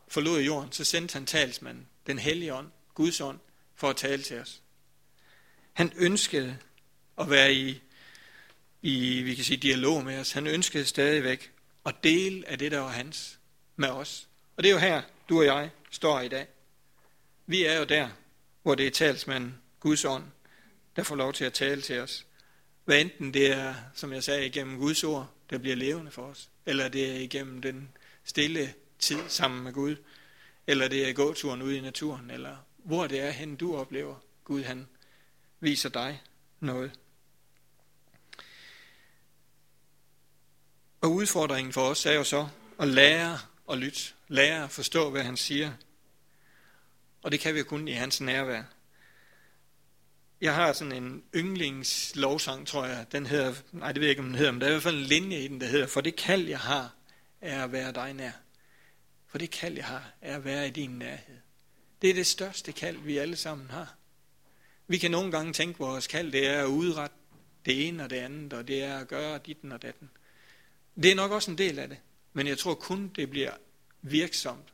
forlod 0.09 0.41
jorden, 0.41 0.73
så 0.73 0.85
sendte 0.85 1.13
han 1.13 1.27
talsmanden, 1.27 1.89
den 2.07 2.19
hellige 2.19 2.55
ånd, 2.55 2.71
Guds 2.95 3.21
ånd, 3.21 3.39
for 3.75 3.91
at 3.91 3.97
tale 3.97 4.23
til 4.23 4.41
os. 4.41 4.63
Han 5.73 5.93
ønskede 5.97 6.59
at 7.19 7.31
være 7.31 7.55
i, 7.55 7.83
i 8.83 9.23
vi 9.23 9.35
kan 9.35 9.45
sige, 9.45 9.57
dialog 9.57 10.05
med 10.05 10.19
os. 10.19 10.33
Han 10.33 10.47
ønskede 10.47 10.85
stadigvæk 10.85 11.53
at 11.87 11.95
dele 12.05 12.49
af 12.49 12.59
det, 12.59 12.73
der 12.73 12.79
var 12.79 12.89
hans 12.89 13.39
med 13.77 13.89
os. 13.89 14.29
Og 14.57 14.63
det 14.63 14.69
er 14.69 14.73
jo 14.73 14.79
her, 14.79 15.03
du 15.29 15.39
og 15.39 15.45
jeg 15.45 15.71
står 15.91 16.21
i 16.21 16.29
dag. 16.29 16.47
Vi 17.47 17.65
er 17.65 17.79
jo 17.79 17.85
der, 17.85 18.09
hvor 18.63 18.75
det 18.75 18.87
er 18.87 18.91
talsmanden, 18.91 19.59
Guds 19.81 20.05
ånd, 20.05 20.25
der 20.97 21.03
får 21.03 21.17
lov 21.17 21.33
til 21.33 21.45
at 21.45 21.53
tale 21.53 21.83
til 21.83 22.01
os. 22.01 22.27
Hvad 22.85 23.01
enten 23.01 23.35
det 23.35 23.53
er, 23.53 23.75
som 23.95 24.13
jeg 24.13 24.25
sagde, 24.25 24.47
igennem 24.47 24.79
Guds 24.79 25.05
ord, 25.05 25.31
der 25.51 25.59
bliver 25.59 25.77
levende 25.77 26.11
for 26.11 26.23
os, 26.23 26.49
eller 26.67 26.89
det 26.89 27.11
er 27.11 27.15
igennem 27.15 27.63
den 27.63 27.89
stille 28.25 28.75
tid 28.99 29.19
sammen 29.29 29.65
med 29.65 29.73
Gud, 29.73 29.97
eller 30.67 30.89
det 30.89 31.09
er 31.09 31.13
gåturen 31.13 31.63
ude 31.63 31.77
i 31.77 31.81
naturen, 31.81 32.31
eller 32.31 32.57
hvor 32.77 33.07
det 33.07 33.21
er 33.21 33.31
hen, 33.31 33.57
du 33.57 33.77
oplever, 33.77 34.17
Gud 34.45 34.63
han 34.63 34.89
viser 35.61 35.89
dig 35.89 36.23
noget. 36.61 36.99
Og 41.01 41.13
udfordringen 41.13 41.73
for 41.73 41.83
os 41.83 42.07
er 42.07 42.13
jo 42.13 42.25
så 42.25 42.49
at 42.79 42.89
lære 42.89 43.39
at 43.71 43.79
lytte, 43.79 44.01
lære 44.29 44.65
at 44.65 44.71
forstå, 44.71 45.11
hvad 45.11 45.23
han 45.23 45.37
siger. 45.37 45.73
Og 47.23 47.33
det 47.33 47.41
kan 47.41 47.55
vi 47.55 47.59
jo 47.59 47.65
kun 47.65 47.89
i 47.89 47.93
hans 47.93 48.21
nærvær. 48.21 48.63
Jeg 50.41 50.55
har 50.55 50.73
sådan 50.73 50.93
en 50.93 51.25
yndlingslovsang, 51.35 52.67
tror 52.67 52.85
jeg. 52.87 53.07
Den 53.13 53.27
hedder, 53.27 53.55
nej 53.73 53.93
det 53.93 54.01
ved 54.01 54.07
jeg 54.07 54.11
ikke, 54.11 54.23
om 54.23 54.27
den 54.27 54.35
hedder, 54.35 54.53
men 54.53 54.61
der 54.61 54.67
er 54.67 54.71
i 54.71 54.75
hvert 54.75 54.83
fald 54.83 54.97
en 54.97 55.03
linje 55.03 55.39
i 55.39 55.49
den, 55.49 55.61
der 55.61 55.67
hedder, 55.67 55.87
for 55.87 56.01
det 56.01 56.17
kald, 56.17 56.49
jeg 56.49 56.59
har, 56.59 56.95
er 57.41 57.65
at 57.65 57.73
være 57.73 57.93
dig 57.93 58.13
nær. 58.13 58.33
For 59.33 59.39
det 59.39 59.51
kald, 59.51 59.75
jeg 59.77 59.85
har, 59.85 60.13
er 60.21 60.37
at 60.37 60.45
være 60.45 60.69
i 60.69 60.71
din 60.71 60.91
nærhed. 60.91 61.37
Det 62.03 62.11
er 62.11 62.15
det 62.15 62.27
største 62.27 62.73
kald, 62.73 62.97
vi 62.97 63.19
alle 63.19 63.37
sammen 63.37 63.71
har. 63.71 63.97
Vi 64.87 64.99
kan 64.99 65.11
nogle 65.11 65.31
gange 65.31 65.53
tænke, 65.53 65.75
at 65.75 65.79
vores 65.79 66.07
kald 66.07 66.33
det 66.33 66.47
er 66.47 66.63
at 66.63 66.67
udrette 66.67 67.17
det 67.65 67.89
ene 67.89 68.05
og 68.05 68.11
det 68.11 68.17
andet, 68.17 68.53
og 68.53 68.69
det 68.69 68.83
er 68.83 68.99
at 68.99 69.09
gøre 69.09 69.41
ditten 69.47 69.73
og 69.73 69.83
datten. 69.83 70.11
Det 71.03 71.11
er 71.11 71.15
nok 71.15 71.31
også 71.31 71.51
en 71.51 71.59
del 71.59 71.79
af 71.79 71.89
det, 71.89 71.99
men 72.33 72.47
jeg 72.47 72.59
tror 72.59 72.75
kun, 72.75 73.09
det 73.17 73.31
bliver 73.31 73.53
virksomt, 74.03 74.73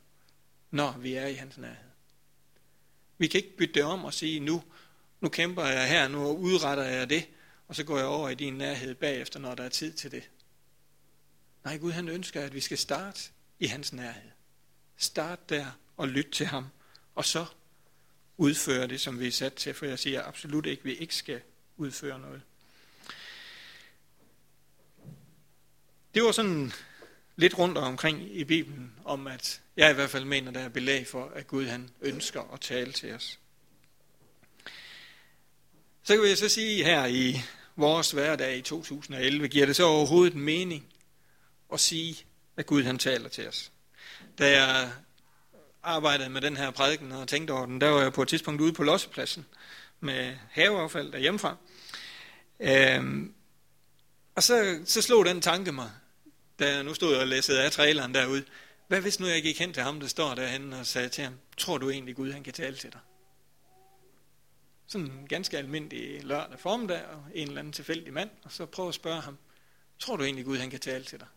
når 0.71 0.97
vi 0.97 1.13
er 1.13 1.27
i 1.27 1.33
hans 1.33 1.57
nærhed. 1.57 1.89
Vi 3.17 3.27
kan 3.27 3.37
ikke 3.37 3.57
bytte 3.57 3.73
det 3.73 3.83
om 3.83 4.05
og 4.05 4.13
sige, 4.13 4.39
nu, 4.39 4.63
nu 5.21 5.29
kæmper 5.29 5.65
jeg 5.65 5.89
her, 5.89 6.07
nu 6.07 6.37
udretter 6.37 6.83
jeg 6.83 7.09
det, 7.09 7.27
og 7.67 7.75
så 7.75 7.83
går 7.83 7.97
jeg 7.97 8.07
over 8.07 8.29
i 8.29 8.35
din 8.35 8.53
nærhed 8.53 8.95
bagefter, 8.95 9.39
når 9.39 9.55
der 9.55 9.63
er 9.63 9.69
tid 9.69 9.93
til 9.93 10.11
det. 10.11 10.29
Nej, 11.63 11.77
Gud 11.77 11.91
han 11.91 12.09
ønsker, 12.09 12.41
at 12.41 12.53
vi 12.53 12.59
skal 12.59 12.77
starte 12.77 13.29
i 13.59 13.65
hans 13.65 13.93
nærhed. 13.93 14.29
Start 15.01 15.49
der 15.49 15.65
og 15.97 16.07
lyt 16.07 16.27
til 16.31 16.45
ham, 16.45 16.65
og 17.15 17.25
så 17.25 17.45
udføre 18.37 18.87
det, 18.87 19.01
som 19.01 19.19
vi 19.19 19.27
er 19.27 19.31
sat 19.31 19.53
til, 19.53 19.73
for 19.73 19.85
jeg 19.85 19.99
siger 19.99 20.23
absolut 20.23 20.65
ikke, 20.65 20.81
at 20.81 20.85
vi 20.85 20.93
ikke 20.93 21.15
skal 21.15 21.41
udføre 21.77 22.19
noget. 22.19 22.41
Det 26.13 26.23
var 26.23 26.31
sådan 26.31 26.71
lidt 27.35 27.57
rundt 27.57 27.77
omkring 27.77 28.35
i 28.37 28.43
Bibelen, 28.43 28.93
om 29.05 29.27
at 29.27 29.61
jeg 29.77 29.91
i 29.91 29.93
hvert 29.93 30.09
fald 30.09 30.25
mener, 30.25 30.51
der 30.51 30.59
er 30.59 30.69
belæg 30.69 31.07
for, 31.07 31.29
at 31.35 31.47
Gud 31.47 31.65
han 31.65 31.89
ønsker 32.01 32.53
at 32.53 32.61
tale 32.61 32.93
til 32.93 33.13
os. 33.13 33.39
Så 36.03 36.15
kan 36.15 36.23
vi 36.23 36.35
så 36.35 36.49
sige 36.49 36.83
her 36.83 37.05
i 37.05 37.41
vores 37.75 38.11
hverdag 38.11 38.57
i 38.57 38.61
2011, 38.61 39.47
giver 39.47 39.65
det 39.65 39.75
så 39.75 39.83
overhovedet 39.83 40.33
en 40.33 40.41
mening 40.41 40.93
at 41.73 41.79
sige, 41.79 42.25
at 42.57 42.65
Gud 42.65 42.83
han 42.83 42.97
taler 42.97 43.29
til 43.29 43.47
os. 43.47 43.71
Da 44.37 44.61
jeg 44.61 44.91
arbejdede 45.83 46.29
med 46.29 46.41
den 46.41 46.57
her 46.57 46.71
prædiken 46.71 47.11
og 47.11 47.27
tænkte 47.27 47.51
over 47.51 47.65
den, 47.65 47.81
der 47.81 47.89
var 47.89 48.01
jeg 48.01 48.13
på 48.13 48.21
et 48.21 48.27
tidspunkt 48.27 48.61
ude 48.61 48.73
på 48.73 48.83
lossepladsen 48.83 49.45
med 49.99 50.35
haveaffald 50.51 51.11
derhjemmefra. 51.11 51.55
Øhm, 52.59 53.33
og 54.35 54.43
så, 54.43 54.81
så 54.85 55.01
slog 55.01 55.25
den 55.25 55.41
tanke 55.41 55.71
mig, 55.71 55.91
da 56.59 56.73
jeg 56.73 56.83
nu 56.83 56.93
stod 56.93 57.15
og 57.15 57.27
læssede 57.27 57.63
af 57.63 57.71
traileren 57.71 58.13
derude. 58.13 58.43
Hvad 58.87 59.01
hvis 59.01 59.19
nu 59.19 59.27
jeg 59.27 59.41
gik 59.41 59.59
hen 59.59 59.73
til 59.73 59.83
ham, 59.83 59.99
der 59.99 60.07
står 60.07 60.35
derhen 60.35 60.73
og 60.73 60.85
sagde 60.85 61.09
til 61.09 61.23
ham, 61.23 61.33
tror 61.57 61.77
du 61.77 61.89
egentlig 61.89 62.15
Gud, 62.15 62.31
han 62.31 62.43
kan 62.43 62.53
tale 62.53 62.75
til 62.75 62.91
dig? 62.91 62.99
Sådan 64.87 65.07
en 65.07 65.27
ganske 65.27 65.57
almindelig 65.57 66.23
lørdag 66.23 66.59
formiddag, 66.59 67.05
og 67.05 67.23
en 67.33 67.47
eller 67.47 67.59
anden 67.59 67.73
tilfældig 67.73 68.13
mand, 68.13 68.29
og 68.43 68.51
så 68.51 68.65
prøv 68.65 68.87
at 68.87 68.93
spørge 68.93 69.21
ham, 69.21 69.37
tror 69.99 70.15
du 70.15 70.23
egentlig 70.23 70.45
Gud, 70.45 70.57
han 70.57 70.69
kan 70.69 70.79
tale 70.79 71.03
til 71.03 71.19
dig? 71.19 71.27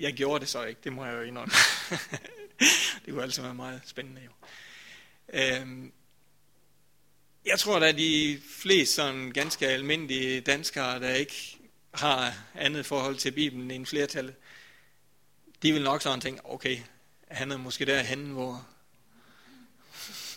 Jeg 0.00 0.14
gjorde 0.14 0.40
det 0.40 0.48
så 0.48 0.64
ikke, 0.64 0.80
det 0.84 0.92
må 0.92 1.04
jeg 1.04 1.14
jo 1.14 1.20
indrømme. 1.20 1.54
det 3.04 3.08
kunne 3.08 3.22
altså 3.22 3.42
være 3.42 3.54
meget 3.54 3.80
spændende 3.86 4.20
jo. 4.24 4.30
Øhm, 5.32 5.92
jeg 7.46 7.58
tror, 7.58 7.80
at 7.80 7.96
de 7.96 8.40
fleste 8.50 8.94
sådan 8.94 9.30
ganske 9.30 9.66
almindelige 9.66 10.40
danskere, 10.40 11.00
der 11.00 11.14
ikke 11.14 11.58
har 11.94 12.34
andet 12.54 12.86
forhold 12.86 13.16
til 13.16 13.30
Bibelen 13.30 13.70
end 13.70 13.86
flertallet, 13.86 14.34
de 15.62 15.72
vil 15.72 15.82
nok 15.82 16.02
sådan 16.02 16.20
tænke, 16.20 16.40
okay, 16.44 16.78
han 17.28 17.52
er 17.52 17.56
måske 17.56 17.84
derhen, 17.84 18.30
hvor, 18.30 18.66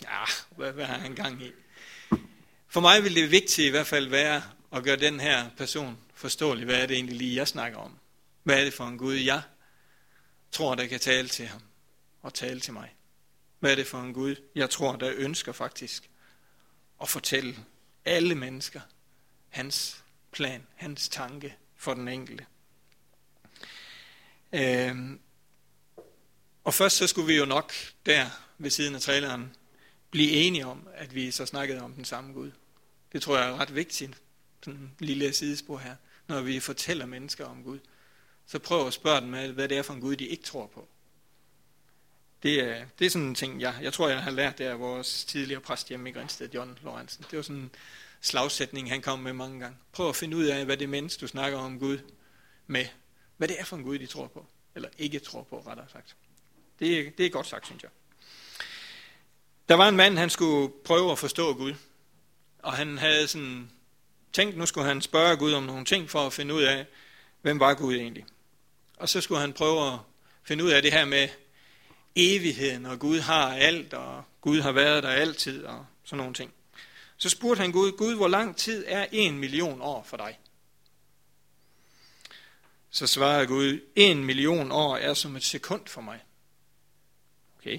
ja, 0.02 0.24
hvad, 0.56 0.72
hvad 0.72 0.84
har 0.84 0.98
han 0.98 1.14
gang 1.14 1.42
i? 1.42 1.52
For 2.68 2.80
mig 2.80 3.04
vil 3.04 3.14
det 3.14 3.30
vigtige 3.30 3.68
i 3.68 3.70
hvert 3.70 3.86
fald 3.86 4.08
være 4.08 4.42
at 4.72 4.84
gøre 4.84 4.96
den 4.96 5.20
her 5.20 5.50
person 5.56 5.98
forståelig, 6.14 6.64
hvad 6.64 6.82
er 6.82 6.86
det 6.86 6.94
egentlig 6.94 7.16
lige, 7.16 7.36
jeg 7.36 7.48
snakker 7.48 7.78
om? 7.78 7.99
Hvad 8.42 8.60
er 8.60 8.64
det 8.64 8.74
for 8.74 8.86
en 8.86 8.98
Gud, 8.98 9.14
jeg 9.14 9.42
tror, 10.50 10.74
der 10.74 10.86
kan 10.86 11.00
tale 11.00 11.28
til 11.28 11.46
ham 11.46 11.62
og 12.22 12.34
tale 12.34 12.60
til 12.60 12.72
mig? 12.72 12.94
Hvad 13.58 13.70
er 13.70 13.74
det 13.74 13.86
for 13.86 13.98
en 13.98 14.14
Gud, 14.14 14.36
jeg 14.54 14.70
tror, 14.70 14.96
der 14.96 15.12
ønsker 15.16 15.52
faktisk 15.52 16.10
at 17.02 17.08
fortælle 17.08 17.56
alle 18.04 18.34
mennesker 18.34 18.80
hans 19.48 20.04
plan, 20.32 20.66
hans 20.74 21.08
tanke 21.08 21.56
for 21.76 21.94
den 21.94 22.08
enkelte. 22.08 22.46
Øhm, 24.52 25.20
og 26.64 26.74
først 26.74 26.96
så 26.96 27.06
skulle 27.06 27.26
vi 27.26 27.36
jo 27.36 27.44
nok 27.44 27.72
der 28.06 28.26
ved 28.58 28.70
siden 28.70 28.94
af 28.94 29.00
traileren 29.00 29.56
blive 30.10 30.30
enige 30.30 30.66
om, 30.66 30.88
at 30.94 31.14
vi 31.14 31.30
så 31.30 31.46
snakkede 31.46 31.80
om 31.80 31.92
den 31.92 32.04
samme 32.04 32.32
Gud. 32.32 32.50
Det 33.12 33.22
tror 33.22 33.38
jeg 33.38 33.48
er 33.48 33.56
ret 33.56 33.74
vigtigt, 33.74 34.22
sådan 34.64 34.80
en 34.80 34.94
lille 34.98 35.32
sidespor 35.32 35.78
her, 35.78 35.96
når 36.28 36.40
vi 36.40 36.60
fortæller 36.60 37.06
mennesker 37.06 37.46
om 37.46 37.62
Gud. 37.64 37.78
Så 38.50 38.58
prøv 38.58 38.86
at 38.86 38.92
spørge 38.92 39.20
dem, 39.20 39.54
hvad 39.54 39.68
det 39.68 39.78
er 39.78 39.82
for 39.82 39.94
en 39.94 40.00
Gud, 40.00 40.16
de 40.16 40.26
ikke 40.26 40.44
tror 40.44 40.66
på. 40.66 40.88
Det 42.42 42.60
er, 42.60 42.84
det 42.98 43.06
er 43.06 43.10
sådan 43.10 43.28
en 43.28 43.34
ting, 43.34 43.60
jeg, 43.60 43.74
jeg 43.82 43.92
tror, 43.92 44.08
jeg 44.08 44.22
har 44.22 44.30
lært 44.30 44.58
det 44.58 44.64
af 44.64 44.80
vores 44.80 45.24
tidligere 45.24 45.60
præst 45.60 45.88
hjemme 45.88 46.08
i 46.08 46.12
Grænsted, 46.12 46.48
John 46.54 46.78
Lorentzen. 46.82 47.24
Det 47.30 47.36
var 47.36 47.42
sådan 47.42 47.62
en 47.62 47.70
slagsætning, 48.20 48.90
han 48.90 49.02
kom 49.02 49.18
med 49.18 49.32
mange 49.32 49.60
gange. 49.60 49.76
Prøv 49.92 50.08
at 50.08 50.16
finde 50.16 50.36
ud 50.36 50.44
af, 50.44 50.64
hvad 50.64 50.76
det 50.76 50.88
menneske, 50.88 51.20
du 51.20 51.26
snakker 51.26 51.58
om 51.58 51.78
Gud 51.78 51.98
med, 52.66 52.86
hvad 53.36 53.48
det 53.48 53.60
er 53.60 53.64
for 53.64 53.76
en 53.76 53.82
Gud, 53.82 53.98
de 53.98 54.06
tror 54.06 54.26
på. 54.26 54.46
Eller 54.74 54.88
ikke 54.98 55.18
tror 55.18 55.42
på, 55.42 55.62
rettere 55.66 55.86
sagt. 55.92 56.16
Det 56.78 57.18
det 57.18 57.26
er 57.26 57.30
godt 57.30 57.46
sagt, 57.46 57.66
synes 57.66 57.82
jeg. 57.82 57.90
Der 59.68 59.74
var 59.74 59.88
en 59.88 59.96
mand, 59.96 60.18
han 60.18 60.30
skulle 60.30 60.72
prøve 60.84 61.12
at 61.12 61.18
forstå 61.18 61.54
Gud. 61.54 61.74
Og 62.58 62.72
han 62.72 62.98
havde 62.98 63.28
sådan 63.28 63.70
tænkt, 64.32 64.56
nu 64.56 64.66
skulle 64.66 64.86
han 64.86 65.02
spørge 65.02 65.36
Gud 65.36 65.52
om 65.52 65.62
nogle 65.62 65.84
ting 65.84 66.10
for 66.10 66.26
at 66.26 66.32
finde 66.32 66.54
ud 66.54 66.62
af, 66.62 66.86
hvem 67.42 67.60
var 67.60 67.74
Gud 67.74 67.94
egentlig. 67.94 68.26
Og 69.00 69.08
så 69.08 69.20
skulle 69.20 69.40
han 69.40 69.52
prøve 69.52 69.92
at 69.92 69.98
finde 70.42 70.64
ud 70.64 70.70
af 70.70 70.82
det 70.82 70.92
her 70.92 71.04
med 71.04 71.28
evigheden, 72.16 72.86
og 72.86 72.98
Gud 72.98 73.20
har 73.20 73.56
alt, 73.56 73.94
og 73.94 74.24
Gud 74.40 74.60
har 74.60 74.72
været 74.72 75.02
der 75.02 75.08
altid, 75.08 75.64
og 75.64 75.86
sådan 76.04 76.18
nogle 76.18 76.34
ting. 76.34 76.52
Så 77.16 77.28
spurgte 77.28 77.60
han 77.60 77.72
Gud, 77.72 77.92
Gud, 77.92 78.16
hvor 78.16 78.28
lang 78.28 78.56
tid 78.56 78.84
er 78.88 79.06
en 79.12 79.38
million 79.38 79.80
år 79.82 80.02
for 80.02 80.16
dig? 80.16 80.38
Så 82.90 83.06
svarede 83.06 83.46
Gud, 83.46 83.80
en 83.96 84.24
million 84.24 84.72
år 84.72 84.96
er 84.96 85.14
som 85.14 85.36
et 85.36 85.44
sekund 85.44 85.86
for 85.86 86.00
mig. 86.00 86.20
Okay. 87.58 87.78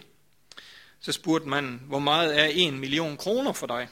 Så 1.00 1.12
spurgte 1.12 1.50
man, 1.50 1.82
hvor 1.86 2.00
meget 2.00 2.40
er 2.40 2.46
en 2.46 2.80
million 2.80 3.18
kroner 3.18 3.54
for 3.54 3.68
dig? 3.68 3.88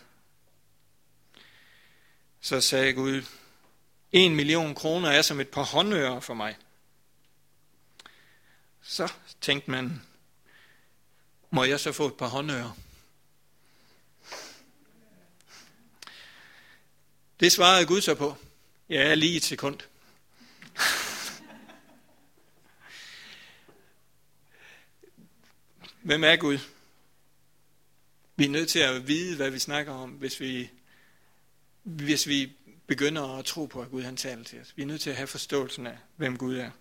Så 2.41 2.61
sagde 2.61 2.93
Gud, 2.93 3.21
en 4.11 4.35
million 4.35 4.75
kroner 4.75 5.09
er 5.09 5.21
som 5.21 5.39
et 5.39 5.47
par 5.49 5.63
håndører 5.63 6.19
for 6.19 6.33
mig. 6.33 6.55
Så 8.89 9.13
tænkte 9.41 9.71
man, 9.71 10.01
må 11.51 11.63
jeg 11.63 11.79
så 11.79 11.91
få 11.91 12.07
et 12.07 12.17
par 12.17 12.27
håndører? 12.27 12.77
Det 17.39 17.51
svarede 17.51 17.85
Gud 17.85 18.01
så 18.01 18.15
på. 18.15 18.35
Ja, 18.89 19.13
lige 19.13 19.37
et 19.37 19.43
sekund. 19.43 19.79
Hvem 26.01 26.23
er 26.23 26.35
Gud? 26.35 26.57
Vi 28.35 28.45
er 28.45 28.49
nødt 28.49 28.69
til 28.69 28.79
at 28.79 29.07
vide, 29.07 29.35
hvad 29.35 29.49
vi 29.49 29.59
snakker 29.59 29.93
om, 29.93 30.09
hvis 30.09 30.39
vi, 30.39 30.69
hvis 31.83 32.27
vi 32.27 32.51
begynder 32.87 33.37
at 33.37 33.45
tro 33.45 33.65
på, 33.65 33.81
at 33.81 33.89
Gud 33.89 34.03
han 34.03 34.17
taler 34.17 34.43
til 34.43 34.61
os. 34.61 34.73
Vi 34.75 34.81
er 34.81 34.87
nødt 34.87 35.01
til 35.01 35.09
at 35.09 35.15
have 35.15 35.27
forståelsen 35.27 35.87
af, 35.87 35.97
hvem 36.15 36.37
Gud 36.37 36.57
er. 36.57 36.71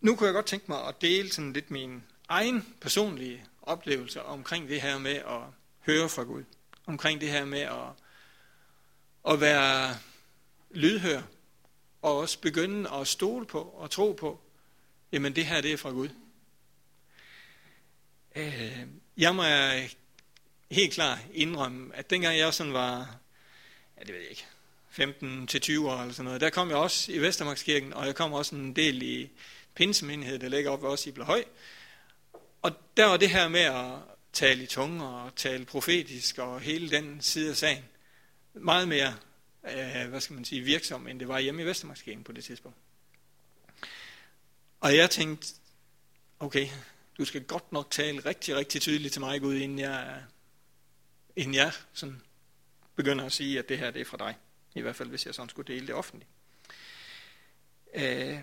Nu 0.00 0.16
kunne 0.16 0.26
jeg 0.26 0.34
godt 0.34 0.46
tænke 0.46 0.64
mig 0.68 0.84
at 0.86 1.00
dele 1.00 1.32
sådan 1.32 1.52
lidt 1.52 1.70
min 1.70 2.02
egen 2.28 2.74
personlige 2.80 3.44
oplevelse 3.62 4.22
omkring 4.22 4.68
det 4.68 4.80
her 4.80 4.98
med 4.98 5.14
at 5.14 5.40
høre 5.80 6.08
fra 6.08 6.22
Gud. 6.22 6.44
Omkring 6.86 7.20
det 7.20 7.30
her 7.30 7.44
med 7.44 7.60
at, 7.60 7.88
at 9.32 9.40
være 9.40 9.96
lydhør. 10.70 11.22
Og 12.02 12.16
også 12.16 12.40
begynde 12.40 12.90
at 12.90 13.08
stole 13.08 13.46
på 13.46 13.62
og 13.62 13.90
tro 13.90 14.12
på, 14.12 14.40
jamen 15.12 15.36
det 15.36 15.46
her 15.46 15.60
det 15.60 15.72
er 15.72 15.76
fra 15.76 15.90
Gud. 15.90 16.08
Øh, 18.36 18.86
jeg 19.16 19.34
må 19.34 19.42
helt 20.70 20.92
klart 20.92 21.18
indrømme, 21.34 21.96
at 21.96 22.10
dengang 22.10 22.38
jeg 22.38 22.54
sådan 22.54 22.72
var, 22.72 23.16
ja 23.98 24.04
det 24.04 24.14
ved 24.14 24.20
jeg 24.20 24.30
ikke, 24.30 24.46
15 24.90 25.46
til 25.46 25.60
20 25.60 25.90
år 25.90 26.00
eller 26.00 26.14
sådan 26.14 26.24
noget, 26.24 26.40
der 26.40 26.50
kom 26.50 26.68
jeg 26.68 26.76
også 26.76 27.12
i 27.12 27.18
Vestermarkskirken, 27.18 27.92
og 27.92 28.06
jeg 28.06 28.14
kom 28.14 28.32
også 28.32 28.54
en 28.54 28.76
del 28.76 29.02
i 29.02 29.30
pinsemenighed, 29.78 30.38
der 30.38 30.48
ligger 30.48 30.70
op 30.70 30.82
også 30.82 31.08
i 31.08 31.12
Blåhøj. 31.12 31.44
Og 32.62 32.72
der 32.96 33.04
var 33.04 33.16
det 33.16 33.30
her 33.30 33.48
med 33.48 33.60
at 33.60 33.92
tale 34.32 34.62
i 34.62 34.66
tunge 34.66 35.06
og 35.06 35.36
tale 35.36 35.64
profetisk 35.64 36.38
og 36.38 36.60
hele 36.60 36.90
den 36.90 37.20
side 37.20 37.50
af 37.50 37.56
sagen 37.56 37.84
meget 38.52 38.88
mere, 38.88 39.16
øh, 39.64 40.08
hvad 40.08 40.20
skal 40.20 40.34
man 40.34 40.44
sige, 40.44 40.62
virksom, 40.62 41.06
end 41.06 41.20
det 41.20 41.28
var 41.28 41.38
hjemme 41.38 41.62
i 41.62 41.66
Vestermarkskirken 41.66 42.24
på 42.24 42.32
det 42.32 42.44
tidspunkt. 42.44 42.78
Og 44.80 44.96
jeg 44.96 45.10
tænkte, 45.10 45.46
okay, 46.38 46.68
du 47.18 47.24
skal 47.24 47.44
godt 47.44 47.72
nok 47.72 47.90
tale 47.90 48.20
rigtig, 48.20 48.56
rigtig 48.56 48.80
tydeligt 48.80 49.12
til 49.12 49.20
mig, 49.20 49.40
Gud, 49.40 49.54
inden 49.54 49.78
jeg, 49.78 50.22
inden 51.36 51.54
jeg 51.54 51.72
sådan 51.92 52.22
begynder 52.96 53.24
at 53.24 53.32
sige, 53.32 53.58
at 53.58 53.68
det 53.68 53.78
her 53.78 53.90
det 53.90 54.00
er 54.00 54.04
fra 54.04 54.16
dig. 54.16 54.36
I 54.74 54.80
hvert 54.80 54.96
fald, 54.96 55.08
hvis 55.08 55.26
jeg 55.26 55.34
sådan 55.34 55.48
skulle 55.48 55.74
dele 55.74 55.86
det 55.86 55.94
offentligt. 55.94 56.30
Øh, 57.94 58.38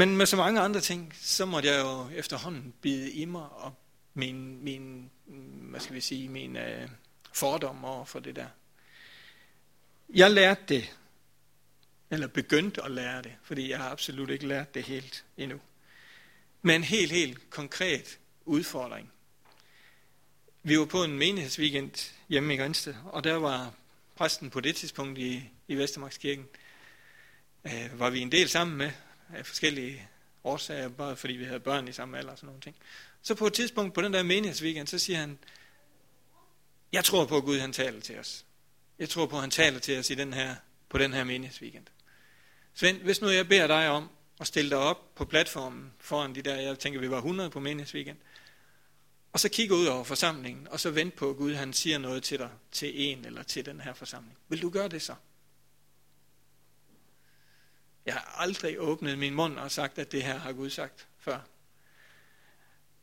men 0.00 0.16
med 0.16 0.26
så 0.26 0.36
mange 0.36 0.60
andre 0.60 0.80
ting, 0.80 1.14
så 1.20 1.44
måtte 1.44 1.68
jeg 1.68 1.80
jo 1.80 2.08
efterhånden 2.18 2.74
bide 2.80 3.10
i 3.12 3.24
mig 3.24 3.48
og 3.50 3.74
min, 4.14 4.64
min 4.64 5.10
hvad 5.70 5.80
skal 5.80 5.94
vi 5.94 6.00
sige, 6.00 6.28
min 6.28 6.56
øh, 6.56 6.88
fordom 7.32 7.84
over 7.84 8.04
for 8.04 8.20
det 8.20 8.36
der. 8.36 8.46
Jeg 10.08 10.30
lærte 10.30 10.60
det, 10.68 10.96
eller 12.10 12.26
begyndte 12.26 12.82
at 12.82 12.90
lære 12.90 13.22
det, 13.22 13.32
fordi 13.42 13.70
jeg 13.70 13.78
har 13.78 13.90
absolut 13.90 14.30
ikke 14.30 14.46
lært 14.46 14.74
det 14.74 14.82
helt 14.82 15.24
endnu. 15.36 15.60
Men 16.62 16.74
en 16.74 16.84
helt, 16.84 17.12
helt 17.12 17.50
konkret 17.50 18.18
udfordring. 18.44 19.12
Vi 20.62 20.78
var 20.78 20.84
på 20.84 21.04
en 21.04 21.18
menighedsweekend 21.18 22.12
hjemme 22.28 22.54
i 22.54 22.56
Grænsted, 22.56 22.94
og 23.04 23.24
der 23.24 23.34
var 23.34 23.74
præsten 24.16 24.50
på 24.50 24.60
det 24.60 24.76
tidspunkt 24.76 25.18
i, 25.18 25.50
i 25.68 25.74
Vestermarkskirken, 25.74 26.46
øh, 27.64 28.00
var 28.00 28.10
vi 28.10 28.20
en 28.20 28.32
del 28.32 28.48
sammen 28.48 28.76
med, 28.76 28.90
af 29.34 29.46
forskellige 29.46 30.08
årsager, 30.44 30.88
bare 30.88 31.16
fordi 31.16 31.32
vi 31.32 31.44
havde 31.44 31.60
børn 31.60 31.88
i 31.88 31.92
samme 31.92 32.18
alder 32.18 32.30
og 32.30 32.38
sådan 32.38 32.46
nogle 32.46 32.60
ting. 32.60 32.76
Så 33.22 33.34
på 33.34 33.46
et 33.46 33.52
tidspunkt 33.52 33.94
på 33.94 34.02
den 34.02 34.12
der 34.12 34.22
menighedsweekend, 34.22 34.86
så 34.86 34.98
siger 34.98 35.18
han, 35.18 35.38
jeg 36.92 37.04
tror 37.04 37.24
på, 37.24 37.36
at 37.36 37.44
Gud 37.44 37.58
han 37.58 37.72
taler 37.72 38.00
til 38.00 38.18
os. 38.18 38.44
Jeg 38.98 39.08
tror 39.08 39.26
på, 39.26 39.36
at 39.36 39.40
han 39.40 39.50
taler 39.50 39.78
til 39.78 39.98
os 39.98 40.10
i 40.10 40.14
den 40.14 40.32
her, 40.32 40.54
på 40.88 40.98
den 40.98 41.12
her 41.12 41.24
menighedsweekend. 41.24 41.86
Svend, 42.74 42.98
hvis 42.98 43.20
nu 43.20 43.28
jeg 43.28 43.48
beder 43.48 43.66
dig 43.66 43.88
om 43.88 44.10
at 44.40 44.46
stille 44.46 44.70
dig 44.70 44.78
op 44.78 45.14
på 45.14 45.24
platformen 45.24 45.92
foran 45.98 46.34
de 46.34 46.42
der, 46.42 46.56
jeg 46.56 46.78
tænker, 46.78 47.00
vi 47.00 47.10
var 47.10 47.16
100 47.16 47.50
på 47.50 47.60
menighedsweekend, 47.60 48.16
og 49.32 49.40
så 49.40 49.48
kigge 49.48 49.74
ud 49.74 49.86
over 49.86 50.04
forsamlingen, 50.04 50.68
og 50.68 50.80
så 50.80 50.90
vente 50.90 51.16
på, 51.16 51.30
at 51.30 51.36
Gud 51.36 51.54
han 51.54 51.72
siger 51.72 51.98
noget 51.98 52.22
til 52.22 52.38
dig, 52.38 52.50
til 52.72 52.92
en 53.10 53.24
eller 53.24 53.42
til 53.42 53.66
den 53.66 53.80
her 53.80 53.94
forsamling. 53.94 54.38
Vil 54.48 54.62
du 54.62 54.70
gøre 54.70 54.88
det 54.88 55.02
så? 55.02 55.14
Jeg 58.06 58.14
har 58.14 58.34
aldrig 58.38 58.80
åbnet 58.80 59.18
min 59.18 59.34
mund 59.34 59.58
og 59.58 59.70
sagt, 59.70 59.98
at 59.98 60.12
det 60.12 60.22
her 60.22 60.38
har 60.38 60.52
Gud 60.52 60.70
sagt 60.70 61.06
før. 61.18 61.38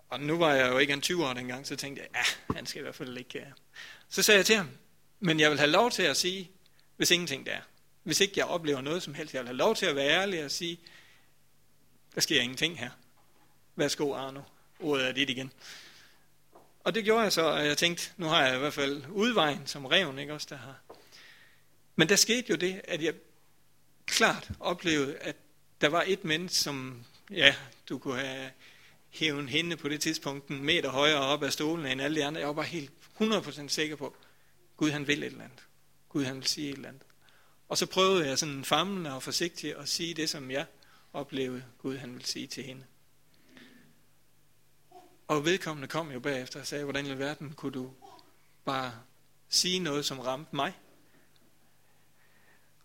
Og 0.10 0.19
nu 0.19 0.38
var 0.38 0.53
jeg 0.53 0.71
jo 0.71 0.77
ikke 0.77 0.93
en 0.93 1.01
20 1.01 1.25
år 1.25 1.33
dengang, 1.33 1.67
så 1.67 1.75
tænkte 1.75 2.01
jeg, 2.01 2.10
ja, 2.15 2.53
han 2.55 2.65
skal 2.65 2.79
i 2.79 2.83
hvert 2.83 2.95
fald 2.95 3.17
ikke. 3.17 3.39
Øh. 3.39 3.45
Så 4.10 4.23
sagde 4.23 4.38
jeg 4.38 4.45
til 4.45 4.55
ham, 4.55 4.69
men 5.19 5.39
jeg 5.39 5.49
vil 5.49 5.60
have 5.60 5.71
lov 5.71 5.91
til 5.91 6.03
at 6.03 6.17
sige, 6.17 6.51
hvis 6.97 7.12
ingenting 7.12 7.45
der 7.45 7.51
er. 7.51 7.62
Hvis 8.03 8.19
ikke 8.19 8.33
jeg 8.38 8.45
oplever 8.45 8.81
noget 8.81 9.03
som 9.03 9.13
helst, 9.13 9.33
jeg 9.33 9.41
vil 9.41 9.47
have 9.47 9.57
lov 9.57 9.75
til 9.75 9.86
at 9.86 9.95
være 9.95 10.10
ærlig 10.10 10.45
og 10.45 10.51
sige, 10.51 10.79
der 12.15 12.21
sker 12.21 12.41
ingenting 12.41 12.79
her. 12.79 12.89
Værsgo 13.75 14.13
Arno, 14.13 14.41
ordet 14.79 15.07
er 15.07 15.12
dit 15.12 15.29
igen. 15.29 15.51
Og 16.83 16.95
det 16.95 17.03
gjorde 17.03 17.21
jeg 17.21 17.33
så, 17.33 17.41
og 17.41 17.65
jeg 17.65 17.77
tænkte, 17.77 18.12
nu 18.17 18.25
har 18.25 18.45
jeg 18.45 18.55
i 18.55 18.60
hvert 18.60 18.73
fald 18.73 19.03
udvejen 19.10 19.67
som 19.67 19.86
reven, 19.86 20.19
ikke 20.19 20.33
også 20.33 20.47
der 20.49 20.57
har. 20.57 20.75
Men 21.95 22.10
der 22.10 22.15
skete 22.15 22.45
jo 22.49 22.55
det, 22.55 22.81
at 22.83 23.03
jeg 23.03 23.13
klart 24.08 24.50
oplevede, 24.60 25.17
at 25.17 25.36
der 25.82 25.89
var 25.89 26.04
et 26.08 26.24
menneske, 26.24 26.58
som, 26.58 27.06
ja, 27.32 27.56
du 27.89 27.98
kunne 27.98 28.20
have 28.20 28.52
hævet 29.10 29.50
hende 29.50 29.78
på 29.78 29.89
det 29.89 30.02
tidspunkt 30.02 30.48
en 30.48 30.63
meter 30.63 30.89
højere 30.89 31.20
op 31.20 31.43
af 31.43 31.54
stolen 31.54 31.86
end 31.86 32.02
alle 32.02 32.20
de 32.20 32.26
andre. 32.26 32.39
Jeg 32.39 32.48
var 32.48 32.54
bare 32.54 32.65
helt 32.65 32.91
100% 33.22 33.67
sikker 33.67 33.96
på, 33.96 34.15
Gud 34.78 34.91
han 34.91 35.08
vil 35.08 35.20
et 35.20 35.26
eller 35.26 35.43
andet. 35.43 35.63
Gud 36.10 36.24
han 36.24 36.36
vil 36.36 36.48
sige 36.48 36.70
et 36.70 36.76
eller 36.76 36.89
andet. 36.89 37.04
Og 37.70 37.78
så 37.78 37.86
prøvede 37.86 38.28
jeg 38.28 38.39
sådan 38.39 38.65
famlende 38.65 39.13
og 39.13 39.24
forsigtigt 39.24 39.76
at 39.76 39.89
sige 39.89 40.13
det, 40.13 40.30
som 40.30 40.52
jeg 40.52 40.65
oplevede, 41.13 41.63
Gud 41.78 41.98
han 41.98 42.15
vil 42.15 42.26
sige 42.26 42.48
til 42.48 42.63
hende. 42.63 42.84
Og 45.28 45.46
vedkommende 45.46 45.88
kom 45.88 46.12
jo 46.12 46.20
bagefter 46.20 46.60
og 46.60 46.67
sagde, 46.67 46.84
hvordan 46.84 47.06
i 47.06 47.20
verden 47.20 47.54
kunne 47.54 47.72
du 47.72 47.93
bare 48.65 48.91
sige 49.50 49.80
noget, 49.80 50.06
som 50.06 50.20
ramte 50.20 50.56
mig? 50.56 50.74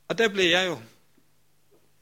Og 0.09 0.19
der 0.19 0.29
blev 0.29 0.45
jeg 0.45 0.67
jo 0.67 0.81